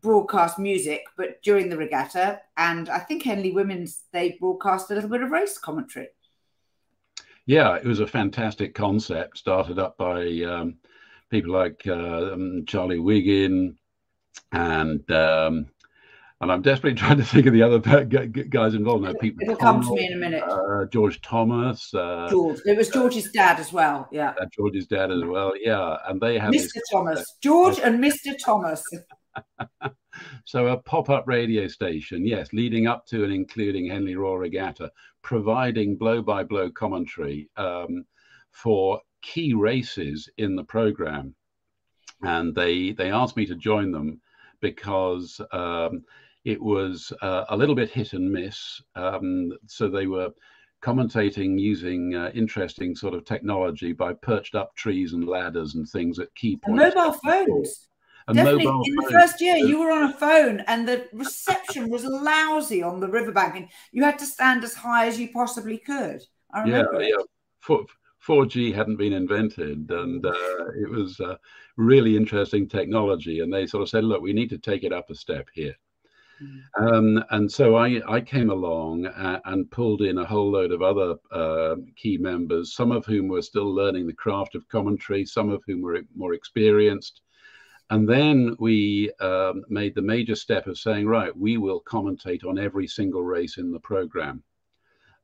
broadcast 0.00 0.58
music, 0.58 1.04
but 1.16 1.42
during 1.42 1.68
the 1.68 1.76
regatta, 1.76 2.40
and 2.56 2.88
I 2.88 2.98
think 2.98 3.22
Henley 3.22 3.52
Women's, 3.52 4.02
they 4.12 4.36
broadcast 4.40 4.90
a 4.90 4.94
little 4.94 5.10
bit 5.10 5.22
of 5.22 5.30
race 5.30 5.58
commentary. 5.58 6.08
Yeah, 7.46 7.76
it 7.76 7.84
was 7.84 8.00
a 8.00 8.06
fantastic 8.06 8.74
concept, 8.74 9.38
started 9.38 9.78
up 9.78 9.96
by 9.96 10.26
um, 10.42 10.78
people 11.30 11.52
like 11.52 11.82
uh, 11.86 12.32
um, 12.32 12.64
Charlie 12.66 12.98
Wiggin 12.98 13.78
and 14.52 15.08
um, 15.10 15.66
and 16.40 16.52
I'm 16.52 16.62
desperately 16.62 16.98
trying 16.98 17.18
to 17.18 17.24
think 17.24 17.46
of 17.46 17.52
the 17.52 17.62
other 17.62 17.78
guys 17.78 18.74
involved 18.74 19.04
now. 19.04 19.14
People 19.14 19.42
It'll 19.42 19.56
come 19.56 19.82
to 19.82 19.94
me 19.94 20.06
in 20.06 20.12
a 20.14 20.16
minute. 20.16 20.42
Uh, 20.42 20.84
George 20.86 21.20
Thomas. 21.22 21.92
Uh, 21.94 22.28
George. 22.30 22.60
It 22.64 22.76
was 22.76 22.88
George's 22.88 23.30
dad 23.30 23.58
as 23.58 23.72
well. 23.72 24.08
Yeah. 24.12 24.34
Uh, 24.40 24.46
George's 24.54 24.86
dad 24.86 25.10
as 25.10 25.22
well. 25.24 25.52
Yeah, 25.58 25.96
and 26.08 26.20
they 26.20 26.38
have 26.38 26.52
Mr. 26.52 26.80
Thomas. 26.92 27.24
George 27.42 27.78
and 27.78 28.02
Mr. 28.02 28.34
Thomas. 28.44 28.82
so 30.44 30.68
a 30.68 30.76
pop-up 30.78 31.26
radio 31.26 31.66
station, 31.68 32.26
yes, 32.26 32.52
leading 32.52 32.86
up 32.86 33.06
to 33.06 33.24
and 33.24 33.32
including 33.32 33.86
Henley 33.86 34.16
Royal 34.16 34.38
Regatta, 34.38 34.90
providing 35.22 35.96
blow-by-blow 35.96 36.70
commentary 36.70 37.48
um, 37.56 38.04
for 38.50 39.00
key 39.22 39.54
races 39.54 40.28
in 40.38 40.56
the 40.56 40.64
program. 40.64 41.34
And 42.22 42.54
they 42.54 42.92
they 42.92 43.10
asked 43.10 43.36
me 43.36 43.44
to 43.46 43.54
join 43.54 43.90
them 43.90 44.22
because 44.60 45.38
um, 45.52 46.02
it 46.46 46.62
was 46.62 47.12
uh, 47.22 47.44
a 47.48 47.56
little 47.56 47.74
bit 47.74 47.90
hit 47.90 48.12
and 48.12 48.30
miss. 48.30 48.80
Um, 48.94 49.52
so 49.66 49.88
they 49.88 50.06
were 50.06 50.30
commentating 50.80 51.58
using 51.58 52.14
uh, 52.14 52.30
interesting 52.34 52.94
sort 52.94 53.14
of 53.14 53.24
technology 53.24 53.92
by 53.92 54.12
perched 54.12 54.54
up 54.54 54.74
trees 54.76 55.12
and 55.12 55.26
ladders 55.26 55.74
and 55.74 55.88
things 55.88 56.20
at 56.20 56.32
key 56.36 56.56
points. 56.56 56.80
And 56.80 56.94
mobile 56.94 57.18
phones. 57.24 57.88
Definitely. 58.32 58.64
In 58.64 58.94
the 58.94 59.08
first 59.10 59.40
year, 59.40 59.56
you 59.56 59.80
were 59.80 59.90
on 59.90 60.04
a 60.04 60.12
phone 60.12 60.60
and 60.68 60.86
the 60.86 61.08
reception 61.12 61.90
was 61.90 62.04
lousy 62.04 62.80
on 62.80 63.00
the 63.00 63.08
riverbank, 63.08 63.56
and 63.56 63.68
you 63.90 64.04
had 64.04 64.18
to 64.20 64.26
stand 64.26 64.62
as 64.62 64.74
high 64.74 65.06
as 65.06 65.18
you 65.18 65.28
possibly 65.32 65.78
could. 65.78 66.22
yeah, 66.64 66.84
yeah. 67.00 67.16
Four, 67.60 67.86
4G 68.24 68.72
hadn't 68.72 68.96
been 68.96 69.12
invented, 69.12 69.90
and 69.90 70.24
uh, 70.24 70.66
it 70.80 70.88
was 70.88 71.18
uh, 71.18 71.36
really 71.76 72.16
interesting 72.16 72.68
technology. 72.68 73.40
And 73.40 73.52
they 73.52 73.66
sort 73.66 73.82
of 73.82 73.88
said, 73.88 74.04
look, 74.04 74.22
we 74.22 74.32
need 74.32 74.50
to 74.50 74.58
take 74.58 74.84
it 74.84 74.92
up 74.92 75.10
a 75.10 75.14
step 75.14 75.48
here. 75.52 75.74
Um, 76.78 77.24
and 77.30 77.50
so 77.50 77.76
I, 77.76 78.02
I 78.06 78.20
came 78.20 78.50
along 78.50 79.06
uh, 79.06 79.40
and 79.46 79.70
pulled 79.70 80.02
in 80.02 80.18
a 80.18 80.26
whole 80.26 80.50
load 80.50 80.72
of 80.72 80.82
other 80.82 81.14
uh, 81.32 81.76
key 81.96 82.18
members, 82.18 82.74
some 82.74 82.92
of 82.92 83.06
whom 83.06 83.28
were 83.28 83.42
still 83.42 83.74
learning 83.74 84.06
the 84.06 84.12
craft 84.12 84.54
of 84.54 84.68
commentary, 84.68 85.24
some 85.24 85.48
of 85.50 85.62
whom 85.66 85.80
were 85.80 86.00
more 86.14 86.34
experienced. 86.34 87.22
And 87.88 88.08
then 88.08 88.56
we 88.58 89.12
um, 89.20 89.64
made 89.68 89.94
the 89.94 90.02
major 90.02 90.34
step 90.34 90.66
of 90.66 90.76
saying, 90.76 91.06
right, 91.06 91.34
we 91.36 91.56
will 91.56 91.82
commentate 91.82 92.44
on 92.44 92.58
every 92.58 92.88
single 92.88 93.22
race 93.22 93.58
in 93.58 93.70
the 93.70 93.80
program. 93.80 94.42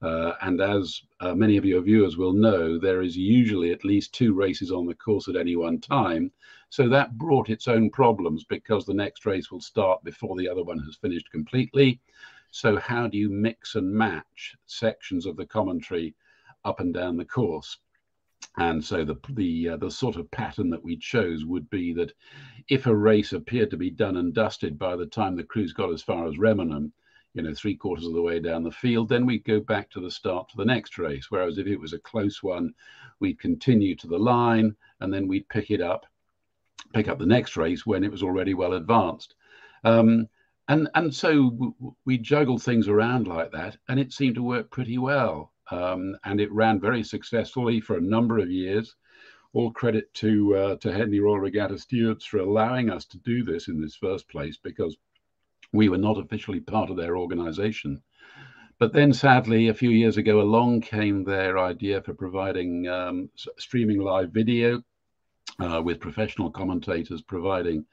Uh, 0.03 0.35
and 0.43 0.61
as 0.61 1.01
uh, 1.21 1.33
many 1.33 1.57
of 1.57 1.65
your 1.65 1.81
viewers 1.81 2.17
will 2.17 2.33
know, 2.33 2.77
there 2.77 3.03
is 3.03 3.17
usually 3.17 3.71
at 3.71 3.85
least 3.85 4.13
two 4.13 4.35
races 4.35 4.73
on 4.73 4.85
the 4.85 4.95
course 4.95 5.29
at 5.29 5.37
any 5.37 5.55
one 5.55 5.81
time. 5.81 6.33
So 6.71 6.89
that 6.89 7.17
brought 7.19 7.51
its 7.51 7.69
own 7.69 7.89
problems 7.91 8.45
because 8.45 8.85
the 8.85 8.95
next 8.95 9.25
race 9.27 9.51
will 9.51 9.61
start 9.61 10.03
before 10.03 10.37
the 10.37 10.49
other 10.49 10.65
one 10.65 10.81
has 10.81 10.97
finished 10.97 11.31
completely. 11.31 12.01
So, 12.51 12.77
how 12.77 13.07
do 13.07 13.17
you 13.17 13.31
mix 13.31 13.77
and 13.77 13.91
match 13.91 14.57
sections 14.67 15.25
of 15.25 15.37
the 15.37 15.47
commentary 15.47 16.15
up 16.65 16.81
and 16.81 16.93
down 16.93 17.17
the 17.17 17.25
course? 17.25 17.79
And 18.59 18.85
so 18.85 19.05
the 19.05 19.17
the 19.31 19.71
uh, 19.71 19.77
the 19.79 19.91
sort 19.91 20.17
of 20.17 20.31
pattern 20.31 20.69
that 20.71 20.83
we 20.83 20.97
chose 20.97 21.45
would 21.45 21.71
be 21.71 21.95
that 21.95 22.13
if 22.69 22.87
a 22.87 22.95
race 22.95 23.33
appeared 23.33 23.71
to 23.71 23.77
be 23.77 23.91
done 23.91 24.17
and 24.17 24.35
dusted 24.35 24.79
by 24.79 24.97
the 24.97 25.07
time 25.07 25.37
the 25.37 25.45
crews 25.45 25.73
got 25.73 25.93
as 25.93 26.03
far 26.03 26.27
as 26.27 26.37
Remenham, 26.37 26.93
you 27.35 27.43
know, 27.43 27.55
three 27.55 27.75
quarters 27.75 28.07
of 28.07 28.13
the 28.13 28.23
way 28.23 28.41
down 28.41 28.63
the 28.63 28.71
field, 28.71 29.09
then 29.09 29.27
we'd 29.27 29.45
go 29.45 29.61
back 29.61 29.91
to 29.91 30.01
the 30.01 30.11
start 30.11 30.49
to 30.49 30.57
the 30.57 30.65
next 30.65 30.99
race. 30.99 31.27
Whereas 31.31 31.59
if 31.59 31.67
it 31.67 31.81
was 31.81 31.93
a 31.93 31.99
close 31.99 32.43
one, 32.43 32.75
we'd 33.21 33.41
continue 33.41 33.97
to 33.97 34.07
the 34.07 34.19
line 34.19 34.77
and 35.01 35.13
then 35.13 35.29
we'd 35.29 35.49
pick 35.49 35.71
it 35.71 35.81
up, 35.81 36.07
pick 36.93 37.09
up 37.09 37.19
the 37.19 37.27
next 37.27 37.57
race 37.57 37.87
when 37.87 38.05
it 38.05 38.11
was 38.11 38.23
already 38.23 38.55
well 38.55 38.75
advanced. 38.75 39.35
Um, 39.85 40.29
and 40.69 40.89
and 40.95 41.13
so 41.13 41.75
we 42.05 42.19
juggled 42.19 42.63
things 42.63 42.87
around 42.87 43.27
like 43.27 43.51
that, 43.53 43.77
and 43.89 43.99
it 43.99 44.13
seemed 44.13 44.37
to 44.37 44.43
work 44.43 44.71
pretty 44.71 44.97
well 44.97 45.53
um, 45.73 46.17
and 46.25 46.41
it 46.41 46.53
ran 46.53 46.81
very 46.81 47.03
successfully 47.03 47.81
for 47.81 47.97
a 47.97 48.01
number 48.01 48.39
of 48.39 48.51
years. 48.51 48.95
All 49.55 49.71
credit 49.71 50.13
to 50.15 50.57
uh, 50.57 50.77
to 50.77 50.93
Henley 50.93 51.21
Royal 51.21 51.41
Regatta 51.41 51.79
stewards 51.79 52.25
for 52.25 52.39
allowing 52.39 52.91
us 52.91 53.05
to 53.07 53.19
do 53.19 53.45
this 53.45 53.69
in 53.69 53.81
this 53.81 53.97
first 53.97 54.29
place, 54.29 54.57
because 54.57 54.97
we 55.73 55.89
were 55.89 55.99
not 55.99 56.19
officially 56.19 56.61
part 56.61 56.91
of 56.91 56.97
their 56.97 57.17
organisation. 57.17 58.03
But 58.79 58.93
then, 58.93 59.13
sadly, 59.13 59.69
a 59.69 59.75
few 59.75 59.91
years 59.91 60.17
ago, 60.17 60.41
along 60.41 60.81
came 60.81 61.23
their 61.23 61.59
idea 61.59 62.03
for 62.03 62.15
providing 62.15 62.89
um, 62.89 63.31
streaming 63.59 64.01
live 64.01 64.31
video 64.31 64.83
uh, 65.61 65.81
with 65.85 66.01
professional 66.01 66.51
commentators 66.51 67.23
providing 67.23 67.85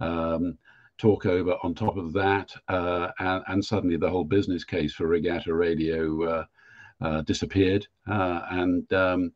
um, 0.00 0.56
talk 0.96 1.26
over 1.26 1.56
on 1.62 1.74
top 1.74 1.96
of 1.96 2.12
that. 2.12 2.54
Uh, 2.68 3.08
and, 3.18 3.44
and, 3.48 3.64
suddenly 3.64 3.96
the 3.96 4.08
whole 4.08 4.24
business 4.24 4.64
case 4.64 4.94
for 4.94 5.06
Regatta 5.06 5.54
Radio 5.54 6.22
uh, 6.24 6.44
uh, 7.00 7.22
disappeared, 7.22 7.86
uh, 8.08 8.42
and 8.50 8.92
um, 8.92 9.32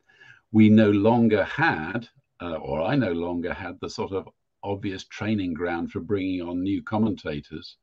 we 0.51 0.69
no 0.69 0.91
longer 0.91 1.45
had, 1.45 2.09
uh, 2.41 2.55
or 2.55 2.83
I 2.83 2.97
no 2.97 3.13
longer 3.13 3.53
had, 3.53 3.79
the 3.81 3.91
sort 3.91 4.13
of 4.13 4.29
obvious 4.65 5.05
training 5.05 5.55
ground 5.55 5.91
for 5.91 6.01
bringing 6.01 6.43
on 6.43 6.63
new 6.63 6.83
commentators. 6.83 7.77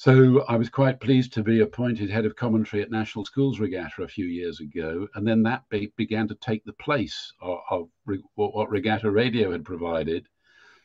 So 0.00 0.46
I 0.48 0.56
was 0.56 0.70
quite 0.70 0.98
pleased 0.98 1.34
to 1.34 1.42
be 1.42 1.60
appointed 1.60 2.08
head 2.08 2.24
of 2.24 2.34
commentary 2.34 2.82
at 2.82 2.90
National 2.90 3.26
Schools 3.26 3.60
Regatta 3.60 4.02
a 4.02 4.08
few 4.08 4.24
years 4.24 4.58
ago, 4.60 5.06
and 5.14 5.28
then 5.28 5.42
that 5.42 5.68
be- 5.68 5.92
began 5.94 6.26
to 6.28 6.34
take 6.36 6.64
the 6.64 6.72
place 6.72 7.34
of, 7.42 7.58
of 7.68 7.88
re- 8.06 8.24
what 8.34 8.70
Regatta 8.70 9.10
Radio 9.10 9.52
had 9.52 9.62
provided, 9.62 10.26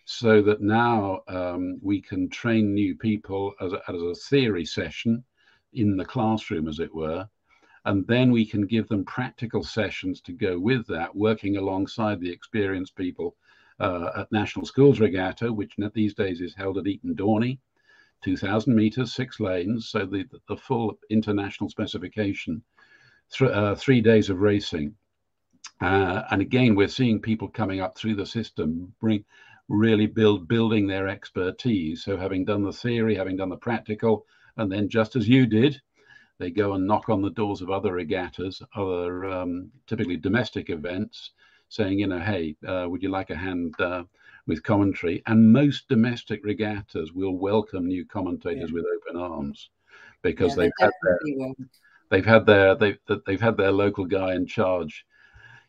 so 0.03 0.41
that 0.41 0.60
now 0.60 1.22
um, 1.29 1.79
we 1.81 2.01
can 2.01 2.27
train 2.27 2.74
new 2.74 2.93
people 2.93 3.53
as 3.62 3.72
a, 3.72 3.81
as 3.88 4.01
a 4.01 4.15
theory 4.15 4.65
session 4.65 5.24
in 5.72 5.95
the 5.95 6.03
classroom, 6.03 6.67
as 6.67 6.79
it 6.79 6.93
were, 6.93 7.25
and 7.86 8.05
then 8.07 8.31
we 8.34 8.45
can 8.45 8.67
give 8.67 8.89
them 8.89 9.05
practical 9.05 9.63
sessions 9.63 10.19
to 10.19 10.34
go 10.34 10.60
with 10.60 10.86
that, 10.88 11.15
working 11.15 11.55
alongside 11.55 12.19
the 12.19 12.29
experienced 12.29 12.98
people 12.98 13.38
uh, 13.79 14.10
at 14.17 14.31
National 14.34 14.65
Schools 14.65 15.00
Regatta, 15.00 15.53
which 15.53 15.77
these 15.93 16.13
days 16.13 16.41
is 16.41 16.53
held 16.53 16.77
at 16.77 16.86
Eton 16.88 17.15
Dorney, 17.15 17.60
2,000 18.24 18.75
meters, 18.75 19.13
six 19.13 19.39
lanes, 19.39 19.89
so 19.89 20.05
the, 20.05 20.25
the 20.48 20.57
full 20.57 20.98
international 21.10 21.69
specification, 21.69 22.62
th- 23.31 23.51
uh, 23.51 23.75
three 23.75 24.01
days 24.01 24.29
of 24.29 24.41
racing. 24.41 24.95
Uh, 25.81 26.24
and 26.31 26.41
again, 26.41 26.75
we're 26.75 26.88
seeing 26.88 27.22
people 27.22 27.48
coming 27.50 27.81
up 27.81 27.98
through 27.98 28.15
the 28.15 28.25
system, 28.25 28.93
bring 29.01 29.24
really 29.67 30.05
build 30.05 30.48
building 30.48 30.88
their 30.88 31.07
expertise. 31.07 32.03
So 32.03 32.17
having 32.17 32.45
done 32.45 32.63
the 32.63 32.72
theory, 32.72 33.15
having 33.15 33.38
done 33.38 33.50
the 33.50 33.57
practical, 33.57 34.25
and 34.57 34.72
then 34.72 34.89
just 34.89 35.15
as 35.15 35.27
you 35.27 35.45
did, 35.45 35.81
they 36.38 36.51
go 36.51 36.74
and 36.74 36.86
knock 36.86 37.10
on 37.10 37.22
the 37.22 37.29
doors 37.29 37.62
of 37.62 37.69
other 37.69 37.93
regattas, 37.93 38.62
other 38.75 39.25
um, 39.25 39.72
typically 39.88 40.17
domestic 40.17 40.69
events, 40.69 41.31
saying, 41.69 42.00
you 42.00 42.07
know, 42.07 42.19
hey, 42.19 42.55
uh, 42.67 42.86
would 42.88 43.01
you 43.01 43.10
like 43.10 43.29
a 43.29 43.36
hand 43.36 43.74
uh, 43.79 44.03
with 44.48 44.64
commentary? 44.64 45.24
And 45.28 45.52
most 45.52 45.88
domestic 45.88 46.44
regattas 46.44 47.14
will 47.14 47.38
welcome 47.38 47.88
new 47.88 48.06
commentators 48.06 48.70
yeah. 48.70 48.74
with 48.74 48.86
open 48.86 49.22
arms 49.22 49.70
because 50.22 50.58
yeah, 50.58 50.64
they've 50.64 50.72
had 50.80 50.92
their, 51.04 51.54
they've 52.10 52.25
had 52.25 52.46
their 52.46 52.75
they've 52.75 52.98
they've 53.25 53.42
had 53.42 53.58
their 53.58 53.72
local 53.72 54.06
guy 54.06 54.34
in 54.34 54.46
charge. 54.46 55.06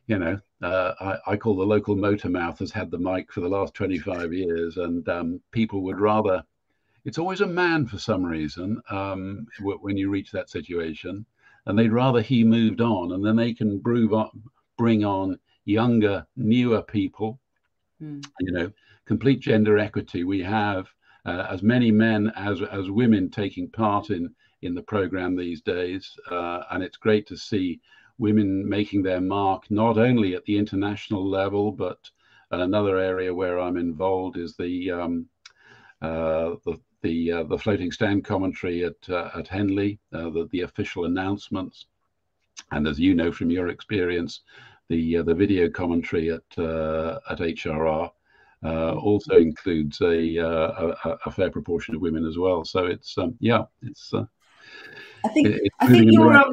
You 0.06 0.18
know, 0.18 0.40
uh, 0.62 0.95
I, 1.00 1.33
I, 1.33 1.37
call 1.37 1.56
the 1.56 1.64
local 1.64 1.97
motor 1.97 2.28
mouth 2.28 2.61
has 2.61 2.71
had 2.71 2.92
the 2.92 2.99
mic 2.99 3.33
for 3.33 3.40
the 3.40 3.49
last 3.49 3.75
25 3.75 4.33
years, 4.33 4.76
and 4.76 5.09
um, 5.09 5.40
people 5.50 5.83
would 5.83 5.99
rather. 5.99 6.45
It's 7.04 7.18
always 7.18 7.40
a 7.40 7.47
man 7.47 7.87
for 7.87 7.99
some 7.99 8.25
reason 8.25 8.80
um, 8.90 9.47
when 9.61 9.97
you 9.97 10.11
reach 10.11 10.33
that 10.33 10.50
situation, 10.50 11.26
and 11.66 11.78
they'd 11.78 11.92
rather 11.92 12.21
he 12.21 12.45
moved 12.45 12.80
on, 12.80 13.12
and 13.12 13.25
then 13.25 13.37
they 13.37 13.52
can 13.52 13.78
bring 13.78 15.04
on 15.04 15.38
younger, 15.64 16.26
newer 16.37 16.83
people. 16.83 17.40
Mm. 18.02 18.24
You 18.40 18.52
know, 18.52 18.72
complete 19.06 19.40
gender 19.40 19.78
equity. 19.78 20.24
We 20.24 20.42
have 20.42 20.86
uh, 21.24 21.46
as 21.50 21.62
many 21.62 21.90
men 21.90 22.32
as 22.36 22.62
as 22.62 22.90
women 22.90 23.30
taking 23.30 23.70
part 23.70 24.10
in 24.10 24.34
in 24.62 24.74
the 24.74 24.82
program 24.82 25.36
these 25.36 25.60
days, 25.60 26.10
uh, 26.30 26.62
and 26.70 26.82
it's 26.82 26.96
great 26.96 27.26
to 27.28 27.36
see 27.36 27.80
women 28.18 28.68
making 28.68 29.02
their 29.02 29.20
mark 29.20 29.70
not 29.70 29.98
only 29.98 30.34
at 30.34 30.44
the 30.44 30.56
international 30.56 31.28
level, 31.28 31.70
but 31.70 32.10
another 32.50 32.96
area 32.98 33.34
where 33.34 33.58
I'm 33.60 33.76
involved 33.76 34.36
is 34.36 34.56
the 34.56 34.90
um, 34.90 35.26
uh, 36.02 36.56
the 36.64 36.80
the, 37.02 37.30
uh, 37.30 37.42
the 37.44 37.58
floating 37.58 37.92
stand 37.92 38.24
commentary 38.24 38.84
at 38.84 39.08
uh, 39.08 39.30
at 39.34 39.48
Henley, 39.48 39.98
uh, 40.12 40.30
the, 40.30 40.48
the 40.50 40.62
official 40.62 41.04
announcements, 41.04 41.86
and 42.72 42.86
as 42.86 42.98
you 42.98 43.14
know 43.14 43.30
from 43.30 43.50
your 43.50 43.68
experience, 43.68 44.40
the 44.88 45.18
uh, 45.18 45.22
the 45.22 45.34
video 45.34 45.68
commentary 45.68 46.30
at 46.30 46.58
uh, 46.58 47.18
at 47.30 47.38
HRR 47.38 48.10
uh, 48.64 48.92
also 48.94 49.36
includes 49.36 50.00
a, 50.00 50.36
a, 50.38 51.18
a 51.26 51.30
fair 51.30 51.50
proportion 51.50 51.94
of 51.94 52.00
women 52.00 52.26
as 52.26 52.38
well. 52.38 52.64
So 52.64 52.86
it's 52.86 53.16
um, 53.18 53.36
yeah, 53.40 53.64
it's. 53.82 54.12
I 54.14 55.28
think 55.28 55.48
it's 55.48 55.76
I 55.80 55.86
think 55.88 56.12
your 56.12 56.32
um, 56.32 56.52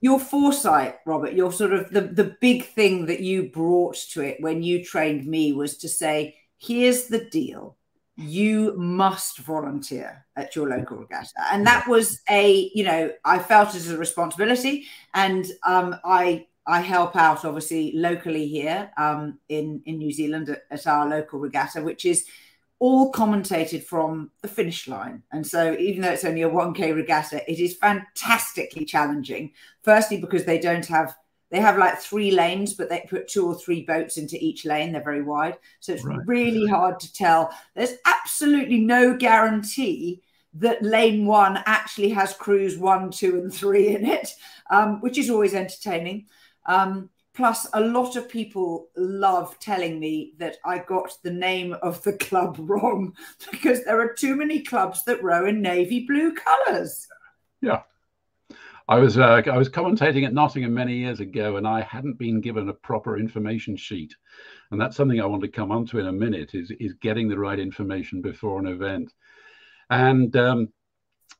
your 0.00 0.20
foresight, 0.20 0.96
Robert, 1.06 1.34
your 1.34 1.52
sort 1.52 1.72
of 1.72 1.90
the 1.90 2.02
the 2.02 2.36
big 2.40 2.66
thing 2.66 3.06
that 3.06 3.20
you 3.20 3.50
brought 3.50 3.96
to 4.12 4.22
it 4.22 4.40
when 4.40 4.62
you 4.62 4.84
trained 4.84 5.26
me 5.26 5.52
was 5.52 5.76
to 5.78 5.88
say, 5.88 6.36
here's 6.58 7.06
the 7.06 7.24
deal 7.24 7.76
you 8.16 8.74
must 8.76 9.38
volunteer 9.38 10.24
at 10.36 10.54
your 10.54 10.68
local 10.68 10.98
regatta 10.98 11.32
and 11.52 11.66
that 11.66 11.86
was 11.88 12.20
a 12.30 12.70
you 12.72 12.84
know 12.84 13.10
i 13.24 13.40
felt 13.40 13.70
it 13.70 13.76
as 13.76 13.90
a 13.90 13.98
responsibility 13.98 14.84
and 15.14 15.46
um, 15.66 15.96
i 16.04 16.46
I 16.66 16.80
help 16.80 17.14
out 17.16 17.44
obviously 17.44 17.92
locally 17.94 18.46
here 18.46 18.90
um, 18.96 19.38
in 19.48 19.82
in 19.86 19.98
New 19.98 20.12
Zealand 20.12 20.48
at, 20.48 20.62
at, 20.70 20.86
our 20.86 21.08
local 21.08 21.38
regatta, 21.38 21.82
which 21.82 22.04
is 22.04 22.26
all 22.78 23.12
commentated 23.12 23.84
from 23.84 24.30
the 24.42 24.48
finish 24.48 24.88
line. 24.88 25.22
And 25.32 25.46
so, 25.46 25.76
even 25.78 26.02
though 26.02 26.10
it's 26.10 26.24
only 26.24 26.42
a 26.42 26.50
1K 26.50 26.94
regatta, 26.94 27.50
it 27.50 27.58
is 27.58 27.76
fantastically 27.76 28.84
challenging. 28.84 29.52
Firstly, 29.82 30.20
because 30.20 30.44
they 30.44 30.58
don't 30.58 30.86
have 30.86 31.14
they 31.50 31.60
have 31.60 31.78
like 31.78 31.98
three 32.00 32.30
lanes, 32.30 32.74
but 32.74 32.88
they 32.88 33.06
put 33.08 33.28
two 33.28 33.46
or 33.46 33.54
three 33.54 33.82
boats 33.82 34.16
into 34.16 34.36
each 34.42 34.64
lane. 34.64 34.92
They're 34.92 35.04
very 35.04 35.22
wide, 35.22 35.58
so 35.80 35.92
it's 35.92 36.04
right. 36.04 36.18
really 36.26 36.66
hard 36.66 36.98
to 37.00 37.12
tell. 37.12 37.54
There's 37.74 37.94
absolutely 38.06 38.80
no 38.80 39.16
guarantee 39.16 40.22
that 40.54 40.82
lane 40.82 41.26
one 41.26 41.62
actually 41.66 42.10
has 42.10 42.32
crews 42.32 42.78
one, 42.78 43.10
two, 43.10 43.36
and 43.38 43.52
three 43.52 43.94
in 43.94 44.06
it, 44.06 44.30
um, 44.70 45.00
which 45.00 45.18
is 45.18 45.30
always 45.30 45.54
entertaining. 45.54 46.26
Um, 46.66 47.10
plus, 47.34 47.66
a 47.72 47.80
lot 47.80 48.16
of 48.16 48.28
people 48.28 48.88
love 48.96 49.58
telling 49.58 49.98
me 49.98 50.34
that 50.38 50.56
I 50.64 50.78
got 50.78 51.12
the 51.22 51.32
name 51.32 51.74
of 51.82 52.02
the 52.02 52.14
club 52.14 52.56
wrong 52.60 53.14
because 53.50 53.84
there 53.84 54.00
are 54.00 54.12
too 54.12 54.36
many 54.36 54.62
clubs 54.62 55.04
that 55.04 55.22
row 55.22 55.46
in 55.46 55.62
navy 55.62 56.06
blue 56.06 56.34
colours. 56.34 57.06
Yeah. 57.60 57.82
I 58.86 58.96
was 58.96 59.16
uh, 59.16 59.40
I 59.46 59.56
was 59.56 59.70
commentating 59.70 60.26
at 60.26 60.34
Nottingham 60.34 60.74
many 60.74 60.96
years 60.96 61.20
ago, 61.20 61.56
and 61.56 61.66
I 61.66 61.80
hadn't 61.80 62.18
been 62.18 62.42
given 62.42 62.68
a 62.68 62.74
proper 62.74 63.16
information 63.16 63.76
sheet, 63.76 64.14
and 64.70 64.78
that's 64.78 64.94
something 64.94 65.20
I 65.20 65.26
want 65.26 65.40
to 65.42 65.48
come 65.48 65.72
on 65.72 65.86
to 65.86 65.98
in 66.00 66.06
a 66.06 66.12
minute. 66.12 66.50
Is 66.52 66.70
is 66.78 66.92
getting 67.00 67.28
the 67.28 67.38
right 67.38 67.58
information 67.58 68.20
before 68.20 68.58
an 68.58 68.66
event, 68.66 69.10
and 69.88 70.36
um, 70.36 70.68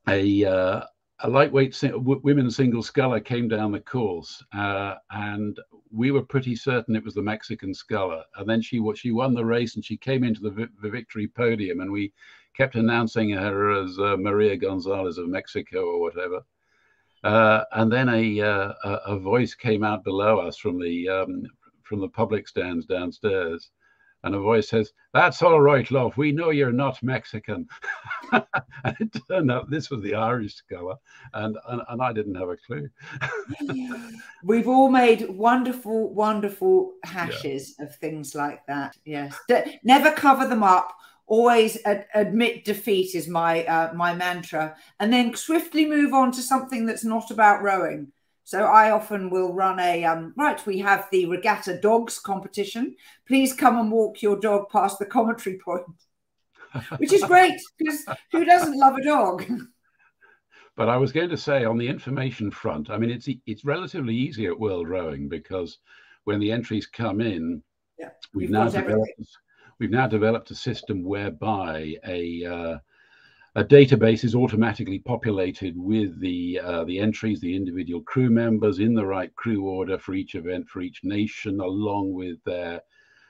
a 0.09 0.45
uh, 0.45 0.83
a 1.19 1.29
lightweight 1.29 1.81
women's 1.95 2.55
single 2.55 2.83
sculler 2.83 3.19
came 3.19 3.47
down 3.47 3.71
the 3.71 3.79
course, 3.79 4.43
uh, 4.53 4.95
and 5.11 5.59
we 5.91 6.11
were 6.11 6.21
pretty 6.21 6.55
certain 6.55 6.95
it 6.95 7.03
was 7.03 7.13
the 7.13 7.21
Mexican 7.21 7.73
sculler. 7.73 8.23
And 8.35 8.49
then 8.49 8.61
she 8.61 8.81
she 8.95 9.11
won 9.11 9.33
the 9.33 9.45
race, 9.45 9.75
and 9.75 9.85
she 9.85 9.97
came 9.97 10.23
into 10.23 10.41
the, 10.41 10.69
the 10.81 10.89
victory 10.89 11.27
podium, 11.27 11.79
and 11.79 11.91
we 11.91 12.11
kept 12.55 12.75
announcing 12.75 13.29
her 13.29 13.71
as 13.71 13.97
uh, 13.99 14.17
Maria 14.17 14.57
Gonzalez 14.57 15.17
of 15.17 15.29
Mexico 15.29 15.85
or 15.85 16.01
whatever. 16.01 16.41
Uh, 17.23 17.63
and 17.71 17.91
then 17.91 18.07
a, 18.09 18.41
uh, 18.41 18.73
a 19.07 19.17
voice 19.17 19.55
came 19.55 19.83
out 19.83 20.03
below 20.03 20.39
us 20.39 20.57
from 20.57 20.79
the 20.79 21.09
um, 21.09 21.43
from 21.83 21.99
the 21.99 22.09
public 22.09 22.47
stands 22.47 22.85
downstairs, 22.85 23.71
and 24.25 24.33
a 24.33 24.39
voice 24.39 24.69
says, 24.69 24.91
That's 25.13 25.41
all 25.43 25.61
right, 25.61 25.89
love. 25.91 26.17
We 26.17 26.31
know 26.31 26.49
you're 26.49 26.73
not 26.73 27.01
Mexican. 27.03 27.67
and 28.31 28.43
it 28.99 29.15
turned 29.29 29.51
out 29.51 29.69
this 29.69 29.91
was 29.91 30.01
the 30.01 30.15
Irish 30.15 30.55
sculler, 30.55 30.95
and, 31.33 31.55
and, 31.69 31.81
and 31.87 32.01
I 32.01 32.11
didn't 32.11 32.35
have 32.35 32.49
a 32.49 32.57
clue. 32.57 32.89
We've 34.43 34.67
all 34.67 34.89
made 34.89 35.29
wonderful, 35.29 36.11
wonderful 36.11 36.93
hashes 37.03 37.75
yeah. 37.77 37.85
of 37.85 37.95
things 37.97 38.33
like 38.33 38.65
that. 38.65 38.97
Yes. 39.05 39.37
Never 39.83 40.11
cover 40.11 40.47
them 40.47 40.63
up. 40.63 40.91
Always 41.27 41.77
ad- 41.85 42.07
admit 42.15 42.65
defeat 42.65 43.15
is 43.15 43.27
my 43.27 43.65
uh, 43.65 43.93
my 43.95 44.13
mantra, 44.13 44.75
and 44.99 45.11
then 45.11 45.35
swiftly 45.35 45.85
move 45.87 46.13
on 46.13 46.31
to 46.33 46.41
something 46.41 46.85
that's 46.85 47.03
not 47.03 47.31
about 47.31 47.63
rowing. 47.63 48.11
So 48.45 48.65
I 48.65 48.91
often 48.91 49.31
will 49.31 49.53
run 49.53 49.79
a 49.79 50.05
um, 50.05 50.31
right. 50.37 50.63
We 50.67 50.77
have 50.77 51.07
the 51.11 51.25
regatta 51.25 51.79
dogs 51.81 52.19
competition. 52.19 52.95
Please 53.27 53.53
come 53.53 53.79
and 53.79 53.91
walk 53.91 54.21
your 54.21 54.39
dog 54.39 54.69
past 54.69 54.99
the 54.99 55.05
commentary 55.07 55.57
point, 55.57 55.83
which 56.97 57.11
is 57.11 57.23
great 57.23 57.59
because 57.79 58.05
who 58.31 58.45
doesn't 58.45 58.77
love 58.77 58.97
a 58.97 59.03
dog? 59.03 59.45
But 60.77 60.89
I 60.89 60.97
was 60.97 61.11
going 61.11 61.29
to 61.29 61.37
say 61.37 61.65
on 61.65 61.79
the 61.79 61.87
information 61.87 62.51
front, 62.51 62.91
I 62.91 62.97
mean 62.99 63.09
it's 63.09 63.27
it's 63.47 63.65
relatively 63.65 64.15
easy 64.15 64.45
at 64.45 64.59
World 64.59 64.87
Rowing 64.87 65.27
because 65.27 65.79
when 66.25 66.39
the 66.39 66.51
entries 66.51 66.85
come 66.85 67.21
in, 67.21 67.63
yeah, 67.97 68.09
we've 68.35 68.51
now 68.51 68.69
developed 68.69 69.37
we've 69.79 69.89
now 69.89 70.05
developed 70.05 70.51
a 70.51 70.55
system 70.55 71.03
whereby 71.03 71.95
a 72.05 72.45
uh, 72.45 72.77
a 73.57 73.63
database 73.63 74.25
is 74.25 74.35
automatically 74.35 74.99
populated 74.99 75.75
with 75.77 76.19
the 76.19 76.59
uh, 76.59 76.83
the 76.83 76.99
entries, 76.99 77.39
the 77.39 77.55
individual 77.55 78.01
crew 78.01 78.29
members 78.29 78.79
in 78.79 78.93
the 78.93 79.05
right 79.05 79.33
crew 79.35 79.63
order 79.63 79.97
for 79.97 80.13
each 80.13 80.35
event 80.35 80.67
for 80.67 80.81
each 80.81 80.99
nation, 81.03 81.61
along 81.61 82.13
with 82.13 82.43
their 82.43 82.81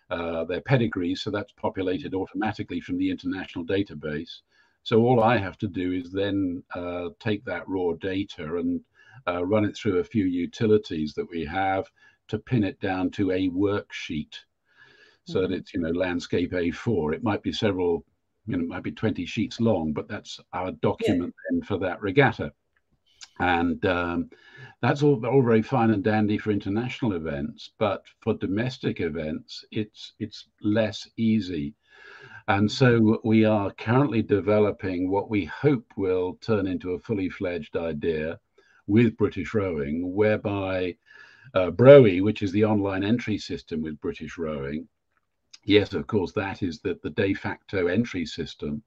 uh, 0.10 0.44
their 0.46 0.62
pedigrees. 0.62 1.22
So 1.22 1.30
that's 1.30 1.52
populated 1.52 2.16
automatically 2.16 2.82
from 2.82 2.98
the 2.98 3.12
international 3.12 3.66
database. 3.66 4.42
So 4.82 5.02
all 5.02 5.22
I 5.22 5.38
have 5.38 5.60
to 5.60 5.68
do 5.68 5.94
is 5.94 6.12
then 6.12 6.64
uh, 6.74 7.10
take 7.20 7.46
that 7.46 7.68
raw 7.68 7.94
data 7.94 8.58
and 8.58 8.82
uh, 9.28 9.46
run 9.46 9.66
it 9.66 9.76
through 9.76 10.00
a 10.00 10.04
few 10.04 10.26
utilities 10.26 11.14
that 11.14 11.30
we 11.30 11.46
have 11.46 11.86
to 12.30 12.40
pin 12.40 12.64
it 12.64 12.80
down 12.80 13.12
to 13.12 13.32
a 13.32 13.50
worksheet. 13.50 14.34
So 15.26 15.40
mm-hmm. 15.40 15.52
that 15.52 15.58
it's 15.58 15.74
you 15.76 15.82
know 15.82 15.92
landscape 15.92 16.52
A4. 16.52 17.14
It 17.14 17.24
might 17.24 17.44
be 17.44 17.52
several 17.52 18.04
you 18.48 18.58
know, 18.58 18.64
it 18.64 18.68
might 18.68 18.84
be 18.84 18.92
20 18.92 19.26
sheets 19.26 19.60
long, 19.60 19.94
but 19.94 20.08
that's 20.08 20.40
our 20.54 20.72
document 20.72 21.34
yeah. 21.36 21.58
then 21.58 21.62
for 21.64 21.78
that 21.80 22.02
regatta. 22.02 22.52
And 23.40 23.84
um, 23.86 24.30
that's 24.82 25.04
all, 25.04 25.26
all 25.26 25.42
very 25.42 25.62
fine 25.62 25.92
and 25.92 26.04
dandy 26.04 26.38
for 26.38 26.52
international 26.52 27.14
events, 27.14 27.72
but 27.80 28.04
for 28.22 28.34
domestic 28.36 29.02
events, 29.02 29.66
it's 29.72 30.14
it's 30.20 30.48
less 30.62 31.10
easy. 31.18 31.74
And 32.48 32.72
so 32.72 33.20
we 33.24 33.44
are 33.44 33.72
currently 33.72 34.22
developing 34.22 35.10
what 35.10 35.30
we 35.30 35.46
hope 35.46 35.86
will 35.98 36.36
turn 36.42 36.68
into 36.68 36.92
a 36.92 37.00
fully 37.00 37.30
fledged 37.30 37.76
idea 37.76 38.40
with 38.88 39.18
British 39.18 39.54
Rowing, 39.54 40.14
whereby 40.14 40.96
uh, 41.56 41.72
BROE, 41.72 42.20
which 42.20 42.44
is 42.44 42.52
the 42.52 42.66
online 42.66 43.04
entry 43.04 43.38
system 43.38 43.82
with 43.82 44.00
British 44.00 44.38
Rowing, 44.38 44.88
yes, 45.66 45.94
of 45.94 46.08
course, 46.08 46.32
that 46.34 46.64
is 46.64 46.80
the, 46.80 46.98
the 47.04 47.10
de 47.10 47.34
facto 47.34 47.88
entry 47.88 48.26
system. 48.26 48.84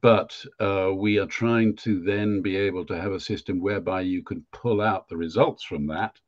but 0.00 0.44
uh, 0.60 0.90
we 0.94 1.18
are 1.18 1.26
trying 1.26 1.74
to 1.74 2.00
then 2.02 2.42
be 2.42 2.56
able 2.56 2.84
to 2.86 3.00
have 3.00 3.12
a 3.12 3.20
system 3.20 3.60
whereby 3.60 4.02
you 4.02 4.22
can 4.22 4.44
pull 4.52 4.80
out 4.80 5.08
the 5.08 5.16
results 5.16 5.64
from 5.64 5.86
that. 5.86 6.18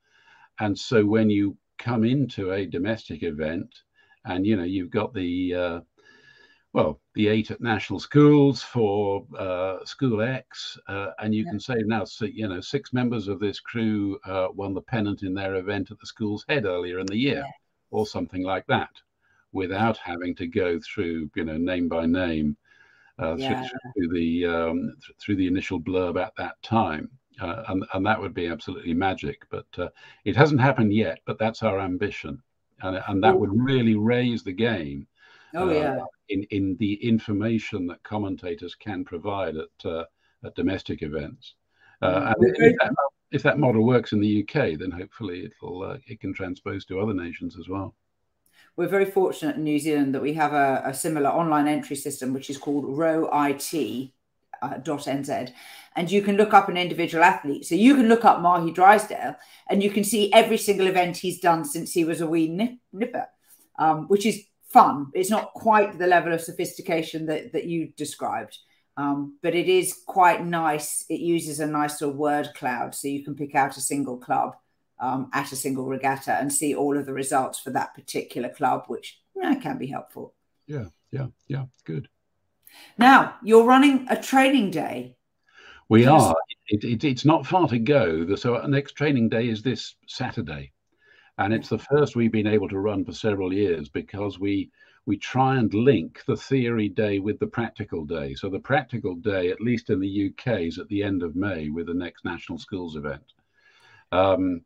And 0.58 0.78
so 0.78 1.04
when 1.04 1.28
you 1.30 1.56
come 1.78 2.04
into 2.04 2.52
a 2.52 2.66
domestic 2.66 3.22
event 3.22 3.74
and, 4.24 4.46
you 4.46 4.56
know, 4.56 4.64
you've 4.64 4.90
got 4.90 5.12
the, 5.12 5.54
uh, 5.54 5.80
well, 6.72 7.00
the 7.14 7.28
eight 7.28 7.50
at 7.50 7.60
national 7.60 8.00
schools 8.00 8.62
for 8.62 9.26
uh, 9.38 9.84
school 9.84 10.22
X, 10.22 10.78
uh, 10.88 11.08
and 11.18 11.34
you 11.34 11.44
yeah. 11.44 11.50
can 11.50 11.60
say 11.60 11.76
now, 11.84 12.04
so, 12.04 12.26
you 12.26 12.48
know, 12.48 12.60
six 12.60 12.92
members 12.92 13.28
of 13.28 13.40
this 13.40 13.60
crew 13.60 14.18
uh, 14.24 14.48
won 14.54 14.72
the 14.72 14.80
pennant 14.80 15.22
in 15.22 15.34
their 15.34 15.56
event 15.56 15.90
at 15.90 15.98
the 15.98 16.06
school's 16.06 16.44
head 16.48 16.64
earlier 16.64 16.98
in 16.98 17.06
the 17.06 17.16
year, 17.16 17.44
yeah. 17.44 17.50
or 17.90 18.06
something 18.06 18.42
like 18.42 18.66
that, 18.68 18.90
without 19.52 19.96
having 19.98 20.34
to 20.36 20.46
go 20.46 20.78
through, 20.80 21.30
you 21.34 21.44
know, 21.44 21.56
name 21.56 21.88
by 21.88 22.06
name 22.06 22.56
uh, 23.20 23.36
yeah. 23.36 23.62
through, 23.62 24.08
through, 24.08 24.18
the 24.18 24.46
um, 24.46 24.94
through 25.18 25.36
the 25.36 25.46
initial 25.46 25.80
blurb 25.80 26.20
at 26.20 26.32
that 26.36 26.60
time. 26.62 27.10
Uh, 27.40 27.62
and, 27.68 27.86
and 27.94 28.04
that 28.04 28.20
would 28.20 28.34
be 28.34 28.46
absolutely 28.46 28.92
magic. 28.92 29.42
But 29.50 29.66
uh, 29.78 29.88
it 30.24 30.36
hasn't 30.36 30.60
happened 30.60 30.92
yet, 30.92 31.20
but 31.24 31.38
that's 31.38 31.62
our 31.62 31.80
ambition. 31.80 32.42
And, 32.82 33.02
and 33.08 33.22
that 33.24 33.38
would 33.38 33.50
really 33.52 33.94
raise 33.94 34.42
the 34.42 34.52
game 34.52 35.06
oh, 35.54 35.68
uh, 35.68 35.72
yeah. 35.72 35.98
in, 36.28 36.44
in 36.50 36.76
the 36.78 36.94
information 37.06 37.86
that 37.86 38.02
commentators 38.02 38.74
can 38.74 39.04
provide 39.04 39.54
at, 39.56 39.90
uh, 39.90 40.04
at 40.44 40.54
domestic 40.54 41.02
events. 41.02 41.54
Uh, 42.02 42.20
mm, 42.20 42.34
and 42.34 42.56
if 42.56 42.76
that, 42.80 42.94
if 43.32 43.42
that 43.42 43.58
model 43.58 43.86
works 43.86 44.12
in 44.12 44.20
the 44.20 44.42
UK, 44.42 44.78
then 44.78 44.90
hopefully 44.90 45.44
it'll, 45.44 45.98
it 46.06 46.20
can 46.20 46.32
transpose 46.32 46.84
to 46.86 47.00
other 47.00 47.14
nations 47.14 47.56
as 47.58 47.68
well 47.68 47.94
we're 48.76 48.88
very 48.88 49.04
fortunate 49.04 49.56
in 49.56 49.64
New 49.64 49.78
Zealand 49.78 50.14
that 50.14 50.22
we 50.22 50.34
have 50.34 50.52
a, 50.52 50.82
a 50.84 50.94
similar 50.94 51.30
online 51.30 51.68
entry 51.68 51.96
system, 51.96 52.32
which 52.32 52.50
is 52.50 52.58
called 52.58 52.84
RowIT. 52.84 54.12
Uh, 54.62 54.78
and 55.96 56.10
you 56.10 56.20
can 56.20 56.36
look 56.36 56.52
up 56.52 56.68
an 56.68 56.76
individual 56.76 57.24
athlete. 57.24 57.64
So 57.64 57.74
you 57.74 57.94
can 57.94 58.08
look 58.08 58.26
up 58.26 58.40
Mahé 58.40 58.74
Drysdale 58.74 59.36
and 59.70 59.82
you 59.82 59.90
can 59.90 60.04
see 60.04 60.30
every 60.34 60.58
single 60.58 60.86
event 60.86 61.16
he's 61.16 61.40
done 61.40 61.64
since 61.64 61.92
he 61.92 62.04
was 62.04 62.20
a 62.20 62.26
wee 62.26 62.48
nip, 62.48 62.74
nipper 62.92 63.26
um, 63.78 64.06
which 64.08 64.26
is 64.26 64.44
fun. 64.68 65.06
It's 65.14 65.30
not 65.30 65.54
quite 65.54 65.98
the 65.98 66.06
level 66.06 66.34
of 66.34 66.42
sophistication 66.42 67.24
that, 67.26 67.52
that 67.54 67.64
you 67.64 67.92
described 67.96 68.58
um, 69.00 69.38
but 69.42 69.54
it 69.54 69.68
is 69.68 69.98
quite 70.06 70.44
nice. 70.44 71.04
It 71.08 71.20
uses 71.20 71.60
a 71.60 71.66
nice 71.66 71.98
sort 71.98 72.12
of 72.12 72.18
word 72.18 72.50
cloud 72.54 72.94
so 72.94 73.08
you 73.08 73.24
can 73.24 73.34
pick 73.34 73.54
out 73.54 73.78
a 73.78 73.80
single 73.80 74.18
club 74.18 74.56
um, 75.00 75.30
at 75.32 75.52
a 75.52 75.56
single 75.56 75.86
regatta 75.86 76.34
and 76.34 76.52
see 76.52 76.74
all 76.74 76.96
of 76.96 77.06
the 77.06 77.12
results 77.12 77.58
for 77.58 77.70
that 77.70 77.94
particular 77.94 78.48
club, 78.48 78.84
which 78.86 79.18
can 79.62 79.78
be 79.78 79.86
helpful. 79.86 80.34
Yeah, 80.66 80.86
yeah, 81.10 81.26
yeah, 81.48 81.64
good. 81.84 82.08
Now 82.98 83.36
you're 83.42 83.64
running 83.64 84.06
a 84.10 84.20
training 84.20 84.70
day. 84.70 85.16
We 85.88 86.06
are. 86.06 86.36
It, 86.68 86.84
it, 86.84 87.04
it's 87.04 87.24
not 87.24 87.46
far 87.46 87.66
to 87.68 87.78
go. 87.78 88.36
So 88.36 88.56
our 88.56 88.68
next 88.68 88.92
training 88.92 89.28
day 89.28 89.48
is 89.48 89.60
this 89.60 89.96
Saturday, 90.06 90.72
and 91.38 91.52
it's 91.52 91.68
the 91.68 91.78
first 91.78 92.14
we've 92.14 92.30
been 92.30 92.46
able 92.46 92.68
to 92.68 92.78
run 92.78 93.04
for 93.04 93.12
several 93.12 93.52
years 93.52 93.88
because 93.88 94.38
we 94.38 94.70
we 95.06 95.16
try 95.16 95.56
and 95.56 95.72
link 95.74 96.22
the 96.26 96.36
theory 96.36 96.88
day 96.88 97.18
with 97.18 97.40
the 97.40 97.46
practical 97.46 98.04
day. 98.04 98.34
So 98.34 98.48
the 98.48 98.60
practical 98.60 99.16
day, 99.16 99.50
at 99.50 99.60
least 99.60 99.90
in 99.90 99.98
the 99.98 100.30
UK, 100.30 100.60
is 100.60 100.78
at 100.78 100.86
the 100.88 101.02
end 101.02 101.24
of 101.24 101.34
May 101.34 101.70
with 101.70 101.86
the 101.86 101.94
next 101.94 102.24
national 102.24 102.58
schools 102.58 102.94
event. 102.94 103.32
Um, 104.12 104.62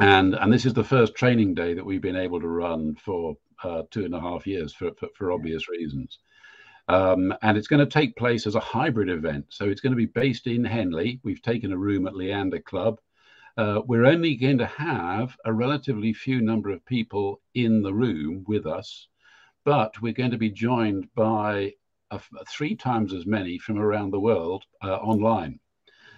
and 0.00 0.34
and 0.34 0.52
this 0.52 0.66
is 0.66 0.74
the 0.74 0.84
first 0.84 1.14
training 1.14 1.54
day 1.54 1.74
that 1.74 1.84
we've 1.84 2.02
been 2.02 2.16
able 2.16 2.40
to 2.40 2.48
run 2.48 2.94
for 2.96 3.36
uh, 3.62 3.82
two 3.90 4.04
and 4.04 4.14
a 4.14 4.20
half 4.20 4.46
years 4.46 4.72
for 4.72 4.92
for, 4.94 5.08
for 5.16 5.32
obvious 5.32 5.68
reasons. 5.68 6.18
Um, 6.88 7.32
and 7.42 7.56
it's 7.56 7.68
going 7.68 7.80
to 7.80 7.86
take 7.86 8.16
place 8.16 8.46
as 8.46 8.56
a 8.56 8.60
hybrid 8.60 9.08
event. 9.08 9.46
So 9.50 9.66
it's 9.66 9.80
going 9.80 9.92
to 9.92 9.96
be 9.96 10.06
based 10.06 10.46
in 10.46 10.64
Henley. 10.64 11.20
We've 11.22 11.40
taken 11.40 11.72
a 11.72 11.78
room 11.78 12.06
at 12.06 12.16
Leander 12.16 12.58
Club. 12.60 13.00
Uh, 13.56 13.82
we're 13.86 14.06
only 14.06 14.34
going 14.34 14.58
to 14.58 14.66
have 14.66 15.36
a 15.44 15.52
relatively 15.52 16.12
few 16.12 16.40
number 16.40 16.70
of 16.70 16.84
people 16.86 17.40
in 17.54 17.82
the 17.82 17.92
room 17.92 18.44
with 18.48 18.66
us, 18.66 19.08
but 19.64 20.00
we're 20.00 20.12
going 20.12 20.30
to 20.30 20.38
be 20.38 20.50
joined 20.50 21.06
by 21.14 21.72
a, 22.10 22.20
three 22.48 22.74
times 22.74 23.12
as 23.12 23.26
many 23.26 23.58
from 23.58 23.78
around 23.78 24.10
the 24.10 24.20
world 24.20 24.64
uh, 24.82 24.96
online. 24.96 25.60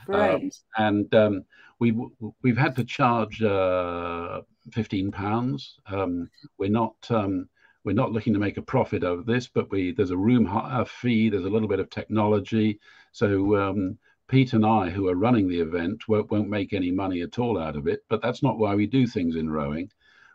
Right. 0.07 0.35
Um, 0.35 0.51
and 0.77 1.15
um, 1.15 1.45
we've 1.79 1.99
we've 2.43 2.57
had 2.57 2.77
to 2.77 2.85
charge 2.85 3.43
uh, 3.43 4.43
fifteen 4.73 5.11
pounds. 5.11 5.79
Um, 5.87 6.31
we're 6.59 6.71
not 6.71 6.97
um, 7.11 7.49
we're 7.85 7.93
not 7.93 8.13
looking 8.13 8.33
to 8.33 8.39
make 8.39 8.57
a 8.57 8.63
profit 8.63 9.05
out 9.05 9.19
of 9.19 9.27
this, 9.27 9.47
but 9.49 9.71
we 9.71 9.93
there's 9.93 10.11
a 10.11 10.17
room 10.17 10.47
fee, 10.87 11.29
there's 11.29 11.45
a 11.45 11.51
little 11.51 11.69
bit 11.69 11.81
of 11.81 11.91
technology. 11.91 12.81
So 13.13 13.57
um, 13.57 13.99
Pete 14.29 14.55
and 14.55 14.65
I, 14.65 14.89
who 14.89 15.09
are 15.09 15.17
running 15.17 15.49
the 15.49 15.61
event, 15.61 16.09
won't, 16.09 16.31
won't 16.31 16.49
make 16.49 16.73
any 16.73 16.91
money 16.91 17.21
at 17.21 17.39
all 17.39 17.59
out 17.59 17.77
of 17.77 17.87
it. 17.87 18.05
But 18.09 18.23
that's 18.23 18.43
not 18.43 18.59
why 18.59 18.75
we 18.75 18.87
do 18.87 19.07
things 19.07 19.37
in 19.37 19.51
rowing. 19.51 19.91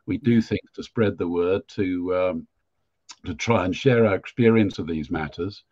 We 0.06 0.18
do 0.18 0.42
things 0.42 0.70
to 0.76 0.84
spread 0.84 1.18
the 1.18 1.28
word, 1.28 1.68
to 1.70 2.16
um, 2.16 2.48
to 3.26 3.34
try 3.34 3.66
and 3.66 3.76
share 3.76 4.06
our 4.06 4.16
experience 4.16 4.80
of 4.80 4.88
these 4.88 5.10
matters. 5.10 5.64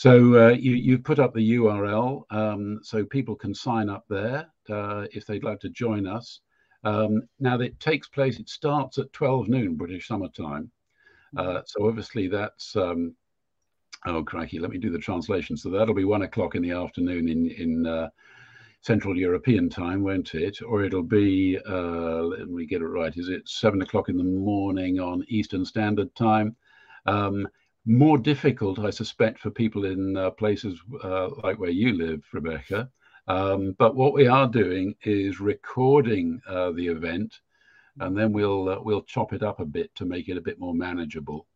So 0.00 0.46
uh, 0.46 0.52
you, 0.52 0.76
you've 0.76 1.04
put 1.04 1.18
up 1.18 1.34
the 1.34 1.56
URL 1.56 2.22
um, 2.30 2.80
so 2.82 3.04
people 3.04 3.34
can 3.34 3.54
sign 3.54 3.90
up 3.90 4.06
there 4.08 4.46
uh, 4.70 5.04
if 5.12 5.26
they'd 5.26 5.44
like 5.44 5.60
to 5.60 5.68
join 5.68 6.06
us. 6.06 6.40
Um, 6.84 7.28
now, 7.38 7.60
it 7.60 7.78
takes 7.80 8.08
place, 8.08 8.38
it 8.38 8.48
starts 8.48 8.96
at 8.96 9.12
12 9.12 9.48
noon 9.48 9.76
British 9.76 10.08
summertime. 10.08 10.70
Uh, 11.36 11.42
mm-hmm. 11.42 11.58
so 11.66 11.86
obviously 11.86 12.28
that's, 12.28 12.74
um, 12.76 13.14
oh, 14.06 14.24
crikey, 14.24 14.58
let 14.58 14.70
me 14.70 14.78
do 14.78 14.88
the 14.88 14.98
translation. 14.98 15.54
So 15.54 15.68
that'll 15.68 15.92
be 15.92 16.06
one 16.06 16.22
o'clock 16.22 16.54
in 16.54 16.62
the 16.62 16.72
afternoon 16.72 17.28
in, 17.28 17.50
in 17.50 17.86
uh, 17.86 18.08
Central 18.80 19.14
European 19.14 19.68
time, 19.68 20.02
won't 20.02 20.34
it? 20.34 20.62
Or 20.62 20.82
it'll 20.82 21.02
be, 21.02 21.58
uh, 21.68 22.22
let 22.22 22.48
me 22.48 22.64
get 22.64 22.80
it 22.80 22.86
right, 22.86 23.14
is 23.14 23.28
it 23.28 23.46
seven 23.46 23.82
o'clock 23.82 24.08
in 24.08 24.16
the 24.16 24.24
morning 24.24 24.98
on 24.98 25.26
Eastern 25.28 25.66
Standard 25.66 26.14
Time? 26.14 26.56
Um, 27.04 27.46
more 27.86 28.18
difficult, 28.18 28.78
I 28.78 28.90
suspect, 28.90 29.40
for 29.40 29.50
people 29.50 29.84
in 29.86 30.16
uh, 30.16 30.30
places 30.30 30.78
uh, 31.02 31.30
like 31.42 31.58
where 31.58 31.70
you 31.70 31.94
live, 31.94 32.22
Rebecca. 32.32 32.90
Um, 33.26 33.74
but 33.78 33.94
what 33.94 34.12
we 34.12 34.26
are 34.26 34.48
doing 34.48 34.94
is 35.02 35.40
recording 35.40 36.40
uh, 36.48 36.72
the 36.72 36.88
event, 36.88 37.40
and 37.98 38.16
then 38.16 38.32
we'll 38.32 38.68
uh, 38.68 38.80
we'll 38.80 39.02
chop 39.02 39.32
it 39.32 39.42
up 39.42 39.60
a 39.60 39.64
bit 39.64 39.94
to 39.96 40.04
make 40.04 40.28
it 40.28 40.36
a 40.36 40.40
bit 40.40 40.58
more 40.58 40.74
manageable. 40.74 41.46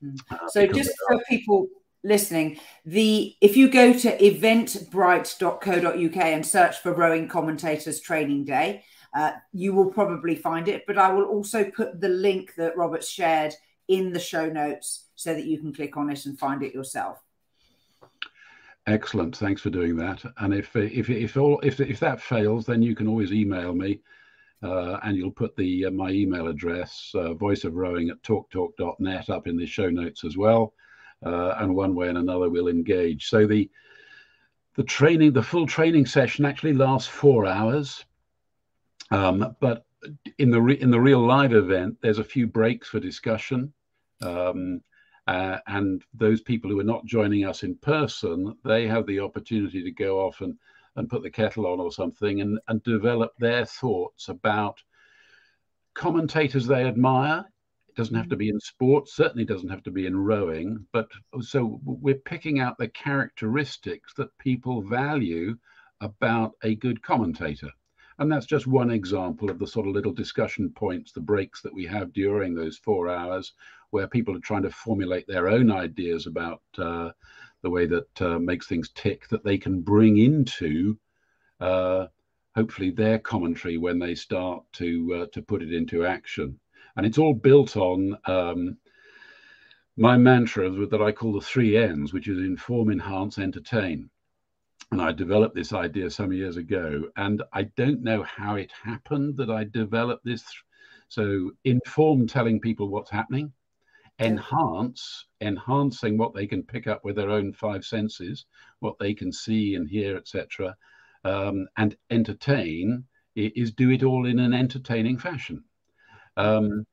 Hmm. 0.00 0.14
Uh, 0.30 0.48
so, 0.48 0.66
just 0.66 0.92
for 1.06 1.20
people 1.28 1.66
listening, 2.04 2.60
the 2.84 3.34
if 3.40 3.56
you 3.56 3.68
go 3.68 3.92
to 3.92 4.16
eventbrite.co.uk 4.18 6.16
and 6.16 6.46
search 6.46 6.78
for 6.78 6.94
Rowing 6.94 7.26
Commentators 7.28 8.00
Training 8.00 8.44
Day, 8.44 8.84
uh, 9.14 9.32
you 9.52 9.74
will 9.74 9.90
probably 9.90 10.36
find 10.36 10.68
it. 10.68 10.84
But 10.86 10.98
I 10.98 11.12
will 11.12 11.24
also 11.24 11.64
put 11.64 12.00
the 12.00 12.08
link 12.08 12.54
that 12.56 12.76
Robert 12.76 13.02
shared 13.04 13.54
in 13.88 14.12
the 14.12 14.20
show 14.20 14.48
notes 14.48 15.07
so 15.18 15.34
that 15.34 15.46
you 15.46 15.58
can 15.58 15.74
click 15.74 15.96
on 15.96 16.08
it 16.10 16.26
and 16.26 16.38
find 16.38 16.62
it 16.62 16.72
yourself. 16.72 17.18
Excellent. 18.86 19.36
Thanks 19.36 19.60
for 19.60 19.68
doing 19.68 19.96
that. 19.96 20.22
And 20.38 20.54
if 20.54 20.74
if 20.76 21.10
if 21.10 21.36
all 21.36 21.58
if 21.64 21.80
if 21.80 21.98
that 21.98 22.22
fails, 22.22 22.64
then 22.64 22.82
you 22.82 22.94
can 22.94 23.08
always 23.08 23.32
email 23.32 23.74
me, 23.74 24.00
uh, 24.62 24.98
and 25.02 25.16
you'll 25.16 25.32
put 25.32 25.56
the 25.56 25.86
uh, 25.86 25.90
my 25.90 26.10
email 26.10 26.46
address, 26.46 27.10
uh, 27.16 27.34
voice 27.34 27.64
of 27.64 27.74
rowing 27.74 28.10
at 28.10 28.22
talktalk.net, 28.22 29.28
up 29.28 29.48
in 29.48 29.56
the 29.56 29.66
show 29.66 29.90
notes 29.90 30.22
as 30.22 30.36
well. 30.36 30.72
Uh, 31.26 31.56
and 31.58 31.74
one 31.74 31.96
way 31.96 32.08
and 32.08 32.18
another, 32.18 32.48
we'll 32.48 32.68
engage. 32.68 33.28
So 33.28 33.44
the 33.44 33.68
the 34.76 34.84
training, 34.84 35.32
the 35.32 35.42
full 35.42 35.66
training 35.66 36.06
session 36.06 36.44
actually 36.44 36.74
lasts 36.74 37.08
four 37.08 37.44
hours, 37.44 38.04
um, 39.10 39.56
but 39.58 39.84
in 40.38 40.52
the 40.52 40.62
re- 40.62 40.80
in 40.80 40.92
the 40.92 41.00
real 41.00 41.26
live 41.26 41.54
event, 41.54 41.96
there's 42.02 42.20
a 42.20 42.24
few 42.24 42.46
breaks 42.46 42.88
for 42.88 43.00
discussion. 43.00 43.72
Um, 44.22 44.80
uh, 45.28 45.58
and 45.66 46.02
those 46.14 46.40
people 46.40 46.70
who 46.70 46.80
are 46.80 46.84
not 46.84 47.04
joining 47.04 47.44
us 47.44 47.62
in 47.62 47.74
person, 47.76 48.56
they 48.64 48.86
have 48.86 49.06
the 49.06 49.20
opportunity 49.20 49.82
to 49.82 49.90
go 49.90 50.20
off 50.20 50.40
and, 50.40 50.56
and 50.96 51.10
put 51.10 51.22
the 51.22 51.30
kettle 51.30 51.66
on 51.66 51.78
or 51.78 51.92
something 51.92 52.40
and, 52.40 52.58
and 52.68 52.82
develop 52.82 53.32
their 53.38 53.66
thoughts 53.66 54.30
about 54.30 54.82
commentators 55.92 56.66
they 56.66 56.86
admire. 56.86 57.44
It 57.90 57.94
doesn't 57.94 58.16
have 58.16 58.30
to 58.30 58.36
be 58.36 58.48
in 58.48 58.58
sports, 58.58 59.14
certainly 59.14 59.44
doesn't 59.44 59.68
have 59.68 59.82
to 59.82 59.90
be 59.90 60.06
in 60.06 60.16
rowing, 60.16 60.86
but 60.94 61.10
so 61.42 61.78
we're 61.84 62.14
picking 62.14 62.58
out 62.58 62.78
the 62.78 62.88
characteristics 62.88 64.14
that 64.14 64.36
people 64.38 64.80
value 64.80 65.58
about 66.00 66.52
a 66.62 66.74
good 66.76 67.02
commentator. 67.02 67.68
And 68.18 68.32
that's 68.32 68.46
just 68.46 68.66
one 68.66 68.90
example 68.90 69.50
of 69.50 69.58
the 69.58 69.66
sort 69.66 69.86
of 69.86 69.94
little 69.94 70.12
discussion 70.12 70.70
points, 70.70 71.12
the 71.12 71.20
breaks 71.20 71.60
that 71.62 71.74
we 71.74 71.84
have 71.84 72.14
during 72.14 72.54
those 72.54 72.78
four 72.78 73.10
hours, 73.10 73.52
where 73.90 74.06
people 74.06 74.36
are 74.36 74.40
trying 74.40 74.62
to 74.62 74.70
formulate 74.70 75.26
their 75.26 75.48
own 75.48 75.70
ideas 75.70 76.26
about 76.26 76.62
uh, 76.78 77.10
the 77.62 77.70
way 77.70 77.86
that 77.86 78.22
uh, 78.22 78.38
makes 78.38 78.66
things 78.66 78.90
tick 78.94 79.28
that 79.28 79.44
they 79.44 79.58
can 79.58 79.80
bring 79.80 80.18
into 80.18 80.98
uh, 81.60 82.06
hopefully 82.54 82.90
their 82.90 83.18
commentary 83.18 83.78
when 83.78 83.98
they 83.98 84.14
start 84.14 84.64
to 84.72 85.22
uh, 85.22 85.26
to 85.32 85.42
put 85.42 85.62
it 85.62 85.72
into 85.72 86.04
action. 86.04 86.58
And 86.96 87.06
it's 87.06 87.18
all 87.18 87.34
built 87.34 87.76
on 87.76 88.16
um, 88.26 88.76
my 89.96 90.16
mantra 90.16 90.70
that 90.86 91.02
I 91.02 91.12
call 91.12 91.32
the 91.32 91.40
three 91.40 91.76
N's, 91.76 92.12
which 92.12 92.28
is 92.28 92.38
inform, 92.38 92.90
enhance, 92.90 93.38
entertain. 93.38 94.10
And 94.90 95.02
I 95.02 95.12
developed 95.12 95.54
this 95.54 95.72
idea 95.72 96.10
some 96.10 96.32
years 96.32 96.56
ago, 96.56 97.04
and 97.16 97.42
I 97.52 97.64
don't 97.76 98.02
know 98.02 98.22
how 98.22 98.54
it 98.56 98.72
happened 98.72 99.36
that 99.36 99.50
I 99.50 99.64
developed 99.64 100.24
this. 100.24 100.44
So, 101.08 101.52
inform 101.64 102.26
telling 102.26 102.60
people 102.60 102.88
what's 102.88 103.10
happening, 103.10 103.52
enhance, 104.18 105.26
enhancing 105.40 106.18
what 106.18 106.34
they 106.34 106.46
can 106.46 106.62
pick 106.62 106.86
up 106.86 107.04
with 107.04 107.16
their 107.16 107.30
own 107.30 107.52
five 107.52 107.84
senses, 107.84 108.46
what 108.80 108.98
they 108.98 109.14
can 109.14 109.32
see 109.32 109.74
and 109.74 109.88
hear, 109.88 110.16
etc., 110.16 110.76
um, 111.24 111.68
and 111.76 111.96
entertain 112.10 113.04
is 113.34 113.72
do 113.72 113.90
it 113.90 114.02
all 114.02 114.26
in 114.26 114.38
an 114.38 114.52
entertaining 114.52 115.18
fashion. 115.18 115.62
Um, 116.36 116.86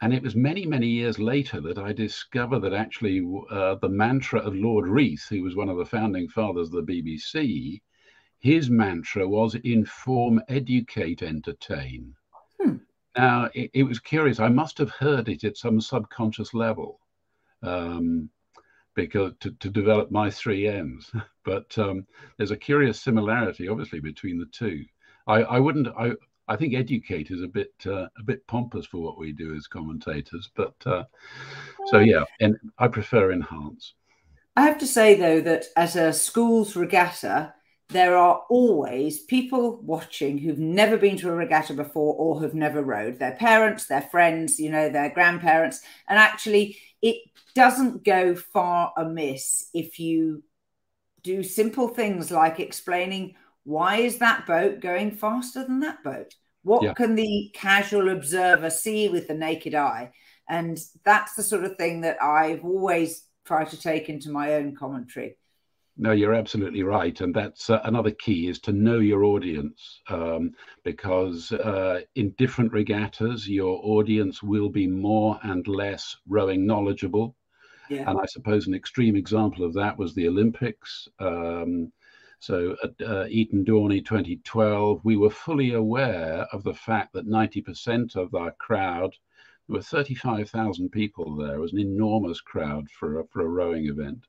and 0.00 0.14
it 0.14 0.22
was 0.22 0.36
many, 0.36 0.64
many 0.64 0.86
years 0.86 1.18
later 1.18 1.60
that 1.60 1.78
I 1.78 1.92
discovered 1.92 2.60
that 2.60 2.72
actually 2.72 3.20
uh, 3.50 3.74
the 3.76 3.88
mantra 3.88 4.40
of 4.40 4.54
Lord 4.54 4.86
Reith, 4.86 5.26
who 5.28 5.42
was 5.42 5.56
one 5.56 5.68
of 5.68 5.76
the 5.76 5.84
founding 5.84 6.28
fathers 6.28 6.72
of 6.72 6.86
the 6.86 6.92
BBC, 6.92 7.80
his 8.38 8.70
mantra 8.70 9.28
was 9.28 9.56
inform, 9.56 10.40
educate, 10.48 11.22
entertain. 11.22 12.14
Now, 13.16 13.48
it, 13.54 13.70
it, 13.74 13.82
was 13.82 13.98
curious. 13.98 14.38
I 14.38 14.48
must 14.48 14.78
have 14.78 14.90
heard 14.90 15.28
it 15.28 15.44
at 15.44 15.56
some 15.56 15.80
subconscious 15.80 16.54
level 16.54 17.00
um, 17.62 18.28
because 18.94 19.32
to, 19.40 19.50
to, 19.52 19.70
develop 19.70 20.10
my 20.10 20.30
three 20.30 20.68
M's. 20.68 21.10
but 21.44 21.76
um, 21.78 22.06
there's 22.36 22.50
a 22.50 22.56
curious 22.56 23.00
similarity, 23.00 23.68
obviously, 23.68 24.00
between 24.00 24.38
the 24.38 24.46
two. 24.46 24.84
I, 25.26 25.42
I 25.42 25.58
wouldn't. 25.58 25.88
I, 25.98 26.12
I 26.48 26.56
think 26.56 26.74
educate 26.74 27.30
is 27.30 27.42
a 27.42 27.48
bit 27.48 27.72
uh, 27.86 28.06
a 28.18 28.22
bit 28.24 28.46
pompous 28.46 28.86
for 28.86 28.98
what 28.98 29.18
we 29.18 29.32
do 29.32 29.54
as 29.54 29.66
commentators, 29.66 30.50
but 30.54 30.74
uh, 30.86 31.04
so 31.86 31.98
yeah, 31.98 32.24
and 32.40 32.56
I 32.78 32.88
prefer 32.88 33.32
enhance. 33.32 33.94
I 34.56 34.62
have 34.62 34.78
to 34.78 34.86
say 34.86 35.14
though 35.14 35.40
that 35.42 35.66
as 35.76 35.94
a 35.94 36.12
schools 36.12 36.74
regatta, 36.74 37.54
there 37.90 38.16
are 38.16 38.44
always 38.50 39.20
people 39.20 39.80
watching 39.80 40.38
who've 40.38 40.58
never 40.58 40.98
been 40.98 41.16
to 41.18 41.30
a 41.30 41.32
regatta 41.32 41.72
before 41.72 42.14
or 42.14 42.42
have 42.42 42.54
never 42.54 42.82
rowed. 42.82 43.18
Their 43.18 43.36
parents, 43.36 43.86
their 43.86 44.02
friends, 44.02 44.58
you 44.58 44.70
know, 44.70 44.90
their 44.90 45.10
grandparents, 45.10 45.80
and 46.06 46.18
actually, 46.18 46.76
it 47.00 47.16
doesn't 47.54 48.04
go 48.04 48.34
far 48.34 48.92
amiss 48.96 49.70
if 49.72 49.98
you 49.98 50.42
do 51.22 51.42
simple 51.42 51.88
things 51.88 52.30
like 52.30 52.60
explaining 52.60 53.34
why 53.64 53.96
is 53.96 54.18
that 54.18 54.46
boat 54.46 54.80
going 54.80 55.12
faster 55.12 55.64
than 55.64 55.80
that 55.80 56.02
boat? 56.02 56.34
What 56.62 56.82
yeah. 56.82 56.94
can 56.94 57.14
the 57.14 57.50
casual 57.54 58.10
observer 58.10 58.70
see 58.70 59.08
with 59.08 59.28
the 59.28 59.34
naked 59.34 59.74
eye? 59.74 60.12
And 60.48 60.78
that's 61.04 61.34
the 61.34 61.42
sort 61.42 61.64
of 61.64 61.76
thing 61.76 62.02
that 62.02 62.22
I've 62.22 62.64
always 62.64 63.24
tried 63.44 63.70
to 63.70 63.80
take 63.80 64.08
into 64.08 64.30
my 64.30 64.54
own 64.54 64.74
commentary. 64.74 65.36
No, 66.00 66.12
you're 66.12 66.34
absolutely 66.34 66.84
right, 66.84 67.20
and 67.20 67.34
that's 67.34 67.68
uh, 67.68 67.80
another 67.82 68.12
key 68.12 68.46
is 68.46 68.60
to 68.60 68.72
know 68.72 69.00
your 69.00 69.24
audience, 69.24 70.00
um, 70.08 70.52
because 70.84 71.50
uh, 71.50 72.02
in 72.14 72.30
different 72.38 72.72
regattas, 72.72 73.48
your 73.48 73.80
audience 73.82 74.40
will 74.40 74.68
be 74.68 74.86
more 74.86 75.40
and 75.42 75.66
less 75.66 76.16
rowing 76.28 76.64
knowledgeable. 76.64 77.34
Yeah. 77.90 78.08
And 78.08 78.20
I 78.20 78.26
suppose 78.26 78.68
an 78.68 78.74
extreme 78.74 79.16
example 79.16 79.64
of 79.64 79.74
that 79.74 79.98
was 79.98 80.14
the 80.14 80.28
Olympics. 80.28 81.08
Um, 81.18 81.90
so 82.38 82.76
at 82.84 82.92
uh, 83.04 83.26
Eton 83.28 83.64
Dorney 83.64 84.04
2012, 84.04 85.00
we 85.02 85.16
were 85.16 85.30
fully 85.30 85.72
aware 85.72 86.46
of 86.52 86.62
the 86.62 86.74
fact 86.74 87.12
that 87.14 87.26
90% 87.26 88.14
of 88.14 88.34
our 88.36 88.52
crowd, 88.60 89.16
there 89.66 89.74
were 89.74 89.82
35,000 89.82 90.90
people 90.90 91.34
there, 91.34 91.56
it 91.56 91.60
was 91.60 91.72
an 91.72 91.80
enormous 91.80 92.40
crowd 92.40 92.88
for 92.90 93.18
a, 93.18 93.26
for 93.26 93.40
a 93.40 93.48
rowing 93.48 93.86
event, 93.86 94.24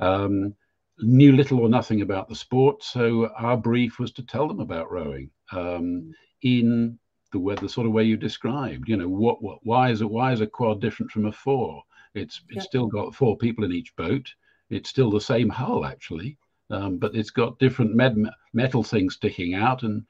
um, 0.00 0.56
knew 1.00 1.32
little 1.32 1.60
or 1.60 1.68
nothing 1.68 2.00
about 2.02 2.28
the 2.28 2.34
sport. 2.34 2.82
So 2.82 3.28
our 3.36 3.56
brief 3.56 3.98
was 3.98 4.12
to 4.12 4.22
tell 4.22 4.48
them 4.48 4.60
about 4.60 4.90
rowing 4.90 5.30
um, 5.52 6.12
in 6.42 6.98
the 7.32 7.38
way, 7.38 7.54
the 7.54 7.68
sort 7.68 7.86
of 7.86 7.92
way 7.92 8.04
you 8.04 8.16
described. 8.16 8.88
You 8.88 8.96
know, 8.96 9.08
what, 9.08 9.42
what, 9.42 9.58
why 9.62 9.90
is 9.90 10.00
it, 10.00 10.10
why 10.10 10.32
is 10.32 10.40
a 10.40 10.46
quad 10.46 10.80
different 10.80 11.12
from 11.12 11.26
a 11.26 11.32
four? 11.32 11.82
It's, 12.14 12.40
it's 12.48 12.56
yeah. 12.56 12.62
still 12.62 12.86
got 12.86 13.14
four 13.14 13.36
people 13.36 13.64
in 13.64 13.72
each 13.72 13.94
boat. 13.96 14.32
It's 14.70 14.90
still 14.90 15.10
the 15.10 15.20
same 15.20 15.48
hull, 15.48 15.84
actually 15.84 16.38
um, 16.70 16.98
but 16.98 17.14
it's 17.14 17.30
got 17.30 17.58
different 17.58 17.94
med- 17.94 18.30
metal 18.52 18.82
things 18.82 19.14
sticking 19.14 19.54
out, 19.54 19.82
and 19.82 20.04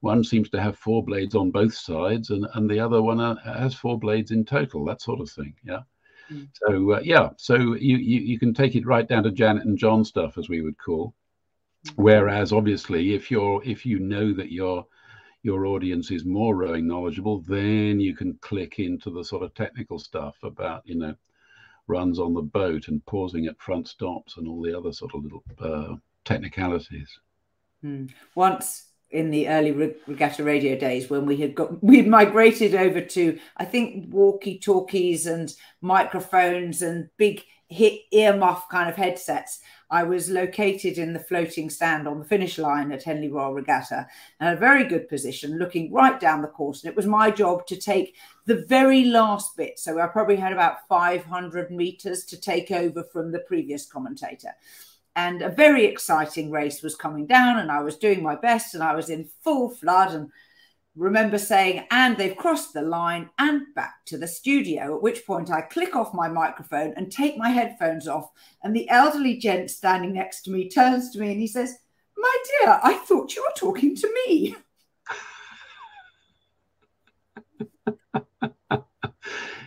one 0.00 0.24
seems 0.24 0.50
to 0.50 0.60
have 0.60 0.78
four 0.78 1.04
blades 1.04 1.34
on 1.34 1.50
both 1.50 1.74
sides, 1.74 2.30
and, 2.30 2.46
and 2.54 2.68
the 2.68 2.80
other 2.80 3.02
one 3.02 3.20
uh, 3.20 3.36
has 3.44 3.74
four 3.74 3.98
blades 3.98 4.30
in 4.30 4.44
total. 4.44 4.84
That 4.84 5.00
sort 5.00 5.20
of 5.20 5.30
thing. 5.30 5.54
Yeah. 5.64 5.80
Mm. 6.32 6.48
So 6.54 6.92
uh, 6.92 7.00
yeah, 7.02 7.30
so 7.36 7.56
you, 7.56 7.96
you 7.96 8.20
you 8.20 8.38
can 8.38 8.54
take 8.54 8.74
it 8.74 8.86
right 8.86 9.06
down 9.06 9.22
to 9.24 9.30
Janet 9.30 9.64
and 9.64 9.78
John 9.78 10.04
stuff, 10.04 10.38
as 10.38 10.48
we 10.48 10.62
would 10.62 10.78
call. 10.78 11.14
Mm. 11.86 11.92
Whereas 11.96 12.52
obviously, 12.52 13.14
if 13.14 13.30
you're 13.30 13.62
if 13.64 13.84
you 13.84 13.98
know 13.98 14.32
that 14.34 14.52
your 14.52 14.86
your 15.42 15.66
audience 15.66 16.10
is 16.10 16.24
more 16.24 16.54
rowing 16.54 16.86
knowledgeable, 16.86 17.40
then 17.40 17.98
you 18.00 18.14
can 18.14 18.34
click 18.40 18.78
into 18.78 19.10
the 19.10 19.24
sort 19.24 19.42
of 19.42 19.54
technical 19.54 19.98
stuff 19.98 20.36
about 20.42 20.82
you 20.84 20.96
know 20.96 21.14
runs 21.88 22.18
on 22.18 22.32
the 22.32 22.42
boat 22.42 22.88
and 22.88 23.04
pausing 23.06 23.46
at 23.46 23.60
front 23.60 23.88
stops 23.88 24.36
and 24.36 24.46
all 24.46 24.62
the 24.62 24.76
other 24.76 24.92
sort 24.92 25.14
of 25.14 25.24
little 25.24 25.42
uh, 25.60 25.96
technicalities. 26.24 27.18
Hmm. 27.82 28.06
Once 28.36 28.91
in 29.12 29.30
the 29.30 29.48
early 29.48 29.72
regatta 30.06 30.42
radio 30.42 30.76
days 30.76 31.10
when 31.10 31.26
we 31.26 31.36
had 31.36 31.54
got 31.54 31.82
we 31.84 31.98
had 31.98 32.06
migrated 32.06 32.74
over 32.74 33.00
to 33.00 33.38
I 33.56 33.64
think 33.64 34.12
walkie 34.12 34.58
talkies 34.58 35.26
and 35.26 35.52
microphones 35.80 36.82
and 36.82 37.08
big 37.16 37.44
hit 37.72 38.02
earmuff 38.12 38.68
kind 38.70 38.88
of 38.88 38.96
headsets. 38.96 39.60
I 39.90 40.04
was 40.04 40.30
located 40.30 40.98
in 40.98 41.12
the 41.12 41.18
floating 41.18 41.68
stand 41.68 42.06
on 42.06 42.18
the 42.18 42.24
finish 42.24 42.58
line 42.58 42.92
at 42.92 43.02
Henley 43.02 43.28
Royal 43.28 43.54
Regatta 43.54 44.06
in 44.40 44.46
a 44.46 44.56
very 44.56 44.84
good 44.84 45.08
position, 45.08 45.58
looking 45.58 45.92
right 45.92 46.18
down 46.18 46.42
the 46.42 46.48
course. 46.48 46.82
And 46.82 46.90
it 46.90 46.96
was 46.96 47.06
my 47.06 47.30
job 47.30 47.66
to 47.66 47.76
take 47.76 48.16
the 48.46 48.64
very 48.68 49.04
last 49.04 49.56
bit. 49.56 49.78
So 49.78 50.00
I 50.00 50.06
probably 50.06 50.36
had 50.36 50.52
about 50.52 50.86
500 50.88 51.70
meters 51.70 52.24
to 52.26 52.40
take 52.40 52.70
over 52.70 53.02
from 53.04 53.32
the 53.32 53.40
previous 53.40 53.86
commentator. 53.86 54.52
And 55.14 55.42
a 55.42 55.50
very 55.50 55.84
exciting 55.84 56.50
race 56.50 56.82
was 56.82 56.94
coming 56.94 57.26
down, 57.26 57.58
and 57.58 57.70
I 57.70 57.82
was 57.82 57.96
doing 57.96 58.22
my 58.22 58.34
best, 58.36 58.74
and 58.74 58.82
I 58.82 58.94
was 58.94 59.10
in 59.10 59.28
full 59.42 59.68
flood 59.68 60.14
and 60.14 60.30
remember 60.94 61.38
saying, 61.38 61.86
and 61.90 62.16
they've 62.16 62.36
crossed 62.36 62.74
the 62.74 62.82
line 62.82 63.30
and 63.38 63.62
back 63.74 64.04
to 64.06 64.18
the 64.18 64.26
studio, 64.26 64.94
at 64.94 65.02
which 65.02 65.26
point 65.26 65.50
I 65.50 65.62
click 65.62 65.96
off 65.96 66.12
my 66.14 66.28
microphone 66.28 66.92
and 66.96 67.10
take 67.10 67.36
my 67.36 67.48
headphones 67.48 68.06
off. 68.06 68.30
And 68.62 68.76
the 68.76 68.88
elderly 68.90 69.38
gent 69.38 69.70
standing 69.70 70.12
next 70.12 70.42
to 70.42 70.50
me 70.50 70.68
turns 70.68 71.10
to 71.10 71.18
me 71.18 71.32
and 71.32 71.40
he 71.40 71.46
says, 71.46 71.74
My 72.16 72.36
dear, 72.60 72.80
I 72.82 72.94
thought 72.94 73.34
you 73.34 73.42
were 73.42 73.54
talking 73.56 73.96
to 73.96 74.14
me. 74.26 74.56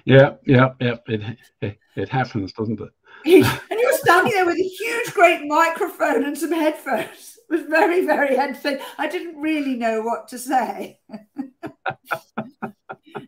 yeah, 0.06 0.36
yeah, 0.46 0.74
yeah. 0.80 0.98
It, 1.08 1.38
it, 1.62 1.78
it 1.96 2.10
happens, 2.10 2.54
doesn't 2.54 2.80
it? 2.80 2.90
and 4.08 4.28
he 4.28 4.34
was 4.34 4.34
standing 4.34 4.34
there 4.34 4.46
with 4.46 4.58
a 4.58 4.64
huge, 4.64 5.14
great 5.14 5.48
microphone 5.48 6.26
and 6.26 6.38
some 6.38 6.52
headphones 6.52 7.38
It 7.50 7.54
was 7.54 7.64
very, 7.64 8.06
very 8.06 8.38
entertaining. 8.38 8.82
I 8.98 9.08
didn't 9.08 9.40
really 9.40 9.76
know 9.76 10.02
what 10.02 10.28
to 10.30 10.40
say. 10.40 11.00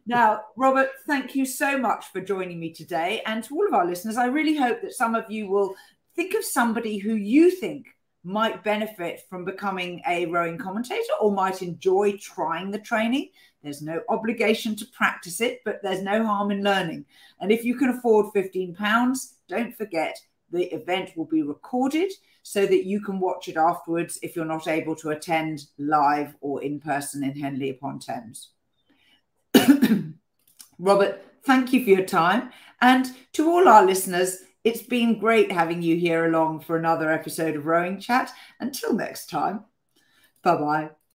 now, 0.06 0.42
Robert, 0.56 0.90
thank 1.06 1.36
you 1.36 1.46
so 1.46 1.78
much 1.78 2.08
for 2.08 2.22
joining 2.22 2.60
me 2.60 2.74
today. 2.74 3.22
And 3.26 3.44
to 3.44 3.56
all 3.56 3.68
of 3.68 3.74
our 3.74 3.86
listeners, 3.86 4.18
I 4.18 4.26
really 4.26 4.56
hope 4.56 4.82
that 4.82 4.94
some 4.94 5.16
of 5.16 5.30
you 5.30 5.48
will 5.48 5.76
think 6.16 6.34
of 6.34 6.44
somebody 6.44 6.98
who 6.98 7.14
you 7.14 7.52
think 7.52 7.88
might 8.24 8.64
benefit 8.64 9.22
from 9.30 9.46
becoming 9.46 10.02
a 10.08 10.26
rowing 10.26 10.58
commentator 10.58 11.14
or 11.22 11.32
might 11.32 11.62
enjoy 11.62 12.18
trying 12.18 12.72
the 12.72 12.80
training. 12.80 13.30
There's 13.64 13.82
no 13.82 14.02
obligation 14.10 14.76
to 14.78 14.86
practice 14.88 15.42
it, 15.42 15.62
but 15.64 15.82
there's 15.82 16.02
no 16.02 16.26
harm 16.26 16.52
in 16.52 16.64
learning. 16.64 17.06
And 17.40 17.52
if 17.52 17.64
you 17.64 17.76
can 17.76 17.90
afford 17.90 18.34
£15, 18.34 19.34
don't 19.48 19.78
forget 19.78 20.20
the 20.52 20.66
event 20.74 21.12
will 21.16 21.26
be 21.26 21.42
recorded 21.42 22.12
so 22.44 22.66
that 22.66 22.86
you 22.86 23.02
can 23.02 23.20
watch 23.20 23.48
it 23.48 23.58
afterwards 23.58 24.20
if 24.22 24.36
you're 24.36 24.46
not 24.46 24.68
able 24.68 24.96
to 24.96 25.10
attend 25.10 25.66
live 25.78 26.36
or 26.42 26.64
in 26.64 26.80
person 26.80 27.24
in 27.24 27.38
Henley 27.38 27.70
upon 27.70 28.00
Thames. 28.00 28.52
Robert, 30.80 31.26
thank 31.44 31.74
you 31.74 31.84
for 31.84 31.90
your 31.90 32.06
time. 32.06 32.52
And 32.82 33.12
to 33.34 33.50
all 33.50 33.68
our 33.68 33.86
listeners, 33.86 34.38
it's 34.64 34.84
been 34.84 35.20
great 35.20 35.52
having 35.52 35.82
you 35.82 35.96
here 35.96 36.26
along 36.26 36.62
for 36.62 36.78
another 36.78 37.12
episode 37.12 37.56
of 37.56 37.66
Rowing 37.66 38.00
Chat. 38.00 38.32
Until 38.60 38.94
next 38.94 39.30
time, 39.30 39.66
bye 40.44 40.58
bye. 40.58 40.98